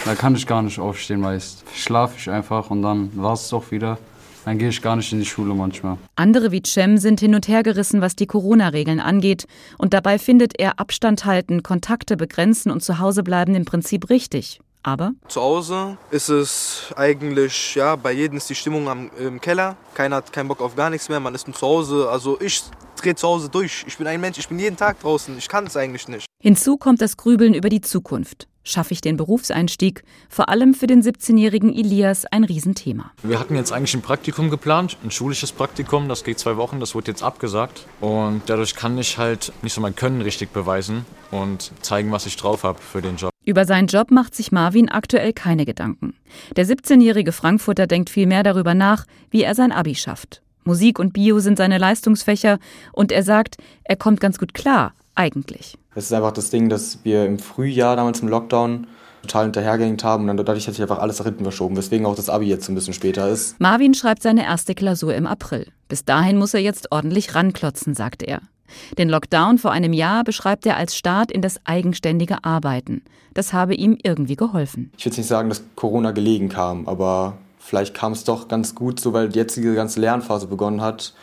Da 0.05 0.15
kann 0.15 0.35
ich 0.35 0.47
gar 0.47 0.61
nicht 0.61 0.79
aufstehen 0.79 1.21
meist. 1.21 1.63
Schlafe 1.73 2.15
ich 2.17 2.29
einfach 2.29 2.69
und 2.69 2.81
dann 2.81 3.11
war 3.15 3.33
es 3.33 3.49
doch 3.49 3.71
wieder. 3.71 3.97
Dann 4.45 4.57
gehe 4.57 4.69
ich 4.69 4.81
gar 4.81 4.95
nicht 4.95 5.11
in 5.13 5.19
die 5.19 5.25
Schule 5.25 5.53
manchmal. 5.53 5.97
Andere 6.15 6.51
wie 6.51 6.63
Cem 6.65 6.97
sind 6.97 7.19
hin 7.19 7.35
und 7.35 7.47
her 7.47 7.63
gerissen, 7.63 8.01
was 8.01 8.15
die 8.15 8.25
Corona-Regeln 8.25 8.99
angeht. 8.99 9.45
Und 9.77 9.93
dabei 9.93 10.17
findet 10.17 10.59
er 10.59 10.79
Abstand 10.79 11.25
halten, 11.25 11.63
Kontakte 11.63 12.17
begrenzen 12.17 12.71
und 12.71 12.81
zu 12.81 12.99
Hause 12.99 13.23
bleiben 13.23 13.55
im 13.55 13.65
Prinzip 13.65 14.09
richtig. 14.09 14.59
Aber 14.83 15.11
zu 15.27 15.39
Hause 15.41 15.97
ist 16.09 16.29
es 16.29 16.91
eigentlich, 16.95 17.75
ja, 17.75 17.95
bei 17.95 18.11
jedem 18.11 18.37
ist 18.37 18.49
die 18.49 18.55
Stimmung 18.55 18.89
am, 18.89 19.11
im 19.19 19.39
Keller. 19.39 19.77
Keiner 19.93 20.15
hat 20.15 20.33
keinen 20.33 20.47
Bock 20.47 20.59
auf 20.59 20.75
gar 20.75 20.89
nichts 20.89 21.07
mehr, 21.07 21.19
man 21.19 21.35
ist 21.35 21.45
zu 21.45 21.61
Hause. 21.61 22.09
Also 22.09 22.41
ich 22.41 22.63
drehe 22.99 23.13
zu 23.13 23.27
Hause 23.27 23.49
durch. 23.49 23.83
Ich 23.87 23.97
bin 23.97 24.07
ein 24.07 24.19
Mensch, 24.19 24.39
ich 24.39 24.47
bin 24.47 24.57
jeden 24.57 24.77
Tag 24.77 24.99
draußen. 24.99 25.37
Ich 25.37 25.47
kann 25.47 25.67
es 25.67 25.77
eigentlich 25.77 26.07
nicht. 26.07 26.25
Hinzu 26.41 26.77
kommt 26.77 27.01
das 27.01 27.15
Grübeln 27.15 27.53
über 27.53 27.69
die 27.69 27.81
Zukunft. 27.81 28.47
Schaffe 28.63 28.93
ich 28.93 29.01
den 29.01 29.17
Berufseinstieg? 29.17 30.03
Vor 30.29 30.49
allem 30.49 30.75
für 30.75 30.85
den 30.85 31.01
17-jährigen 31.01 31.73
Elias 31.73 32.25
ein 32.25 32.43
Riesenthema. 32.43 33.11
Wir 33.23 33.39
hatten 33.39 33.55
jetzt 33.55 33.71
eigentlich 33.71 33.95
ein 33.95 34.01
Praktikum 34.01 34.51
geplant, 34.51 34.97
ein 35.03 35.09
schulisches 35.09 35.51
Praktikum, 35.51 36.07
das 36.07 36.23
geht 36.23 36.37
zwei 36.37 36.57
Wochen, 36.57 36.79
das 36.79 36.93
wurde 36.93 37.11
jetzt 37.11 37.23
abgesagt. 37.23 37.87
Und 38.01 38.43
dadurch 38.45 38.75
kann 38.75 38.97
ich 38.99 39.17
halt 39.17 39.51
nicht 39.63 39.73
so 39.73 39.81
mein 39.81 39.95
Können 39.95 40.21
richtig 40.21 40.51
beweisen 40.51 41.05
und 41.31 41.71
zeigen, 41.81 42.11
was 42.11 42.27
ich 42.27 42.37
drauf 42.37 42.63
habe 42.63 42.79
für 42.79 43.01
den 43.01 43.15
Job. 43.15 43.31
Über 43.45 43.65
seinen 43.65 43.87
Job 43.87 44.11
macht 44.11 44.35
sich 44.35 44.51
Marvin 44.51 44.89
aktuell 44.89 45.33
keine 45.33 45.65
Gedanken. 45.65 46.13
Der 46.55 46.67
17-jährige 46.67 47.31
Frankfurter 47.31 47.87
denkt 47.87 48.11
vielmehr 48.11 48.43
darüber 48.43 48.75
nach, 48.75 49.05
wie 49.31 49.41
er 49.41 49.55
sein 49.55 49.71
Abi 49.71 49.95
schafft. 49.95 50.43
Musik 50.63 50.99
und 50.99 51.13
Bio 51.13 51.39
sind 51.39 51.57
seine 51.57 51.79
Leistungsfächer 51.79 52.59
und 52.93 53.11
er 53.11 53.23
sagt, 53.23 53.57
er 53.83 53.95
kommt 53.95 54.19
ganz 54.19 54.37
gut 54.37 54.53
klar, 54.53 54.93
eigentlich. 55.15 55.77
Es 55.95 56.05
ist 56.05 56.13
einfach 56.13 56.31
das 56.31 56.49
Ding, 56.49 56.69
dass 56.69 56.99
wir 57.03 57.25
im 57.25 57.39
Frühjahr 57.39 57.95
damals 57.95 58.21
im 58.21 58.27
Lockdown 58.27 58.87
total 59.21 59.43
hinterhergehängt 59.43 60.03
haben 60.03 60.23
und 60.23 60.27
dann 60.27 60.37
dadurch 60.37 60.67
hat 60.67 60.73
sich 60.73 60.81
einfach 60.81 60.99
alles 60.99 61.19
nach 61.19 61.25
hinten 61.25 61.43
verschoben, 61.43 61.77
weswegen 61.77 62.05
auch 62.05 62.15
das 62.15 62.29
Abi 62.29 62.45
jetzt 62.45 62.67
ein 62.69 62.75
bisschen 62.75 62.93
später 62.93 63.29
ist. 63.29 63.59
Marvin 63.59 63.93
schreibt 63.93 64.23
seine 64.23 64.43
erste 64.43 64.73
Klausur 64.73 65.13
im 65.13 65.27
April. 65.27 65.67
Bis 65.87 66.05
dahin 66.05 66.37
muss 66.37 66.53
er 66.53 66.61
jetzt 66.61 66.91
ordentlich 66.91 67.35
ranklotzen, 67.35 67.93
sagt 67.93 68.23
er. 68.23 68.41
Den 68.97 69.09
Lockdown 69.09 69.57
vor 69.57 69.71
einem 69.71 69.93
Jahr 69.93 70.23
beschreibt 70.23 70.65
er 70.65 70.77
als 70.77 70.95
Start 70.95 71.31
in 71.31 71.41
das 71.41 71.59
eigenständige 71.65 72.43
Arbeiten. 72.43 73.03
Das 73.33 73.53
habe 73.53 73.75
ihm 73.75 73.97
irgendwie 74.01 74.35
geholfen. 74.35 74.91
Ich 74.97 75.05
will 75.05 75.13
nicht 75.13 75.27
sagen, 75.27 75.49
dass 75.49 75.63
Corona 75.75 76.11
gelegen 76.11 76.49
kam, 76.49 76.87
aber 76.87 77.37
vielleicht 77.59 77.93
kam 77.93 78.13
es 78.13 78.23
doch 78.23 78.47
ganz 78.47 78.75
gut, 78.75 78.99
so 78.99 79.13
weil 79.13 79.35
jetzt 79.35 79.55
die 79.55 79.61
ganze 79.61 79.99
Lernphase 79.99 80.47
begonnen 80.47 80.81
hat. 80.81 81.13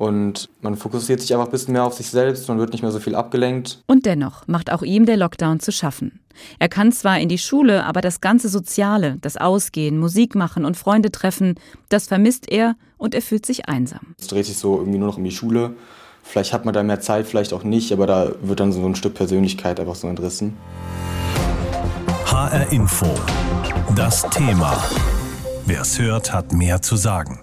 Und 0.00 0.48
man 0.62 0.76
fokussiert 0.76 1.20
sich 1.20 1.34
einfach 1.34 1.44
ein 1.44 1.50
bisschen 1.50 1.74
mehr 1.74 1.84
auf 1.84 1.92
sich 1.92 2.08
selbst, 2.08 2.48
man 2.48 2.58
wird 2.58 2.72
nicht 2.72 2.80
mehr 2.80 2.90
so 2.90 3.00
viel 3.00 3.14
abgelenkt. 3.14 3.82
Und 3.86 4.06
dennoch 4.06 4.48
macht 4.48 4.72
auch 4.72 4.80
ihm 4.80 5.04
der 5.04 5.18
Lockdown 5.18 5.60
zu 5.60 5.72
schaffen. 5.72 6.20
Er 6.58 6.70
kann 6.70 6.90
zwar 6.90 7.20
in 7.20 7.28
die 7.28 7.36
Schule, 7.36 7.84
aber 7.84 8.00
das 8.00 8.22
ganze 8.22 8.48
Soziale, 8.48 9.18
das 9.20 9.36
Ausgehen, 9.36 9.98
Musik 9.98 10.34
machen 10.34 10.64
und 10.64 10.78
Freunde 10.78 11.12
treffen, 11.12 11.56
das 11.90 12.06
vermisst 12.06 12.50
er 12.50 12.76
und 12.96 13.14
er 13.14 13.20
fühlt 13.20 13.44
sich 13.44 13.68
einsam. 13.68 14.14
Es 14.18 14.28
dreht 14.28 14.46
sich 14.46 14.56
so 14.56 14.78
irgendwie 14.78 14.96
nur 14.96 15.08
noch 15.08 15.18
um 15.18 15.24
die 15.24 15.30
Schule. 15.30 15.74
Vielleicht 16.22 16.54
hat 16.54 16.64
man 16.64 16.72
da 16.72 16.82
mehr 16.82 17.00
Zeit, 17.00 17.26
vielleicht 17.26 17.52
auch 17.52 17.62
nicht, 17.62 17.92
aber 17.92 18.06
da 18.06 18.32
wird 18.40 18.58
dann 18.58 18.72
so 18.72 18.82
ein 18.86 18.94
Stück 18.94 19.12
Persönlichkeit 19.12 19.78
einfach 19.80 19.96
so 19.96 20.08
entrissen. 20.08 20.56
HR 22.24 22.72
Info. 22.72 23.06
Das 23.94 24.22
Thema. 24.30 24.82
Wer 25.66 25.82
es 25.82 25.98
hört, 25.98 26.32
hat 26.32 26.54
mehr 26.54 26.80
zu 26.80 26.96
sagen. 26.96 27.40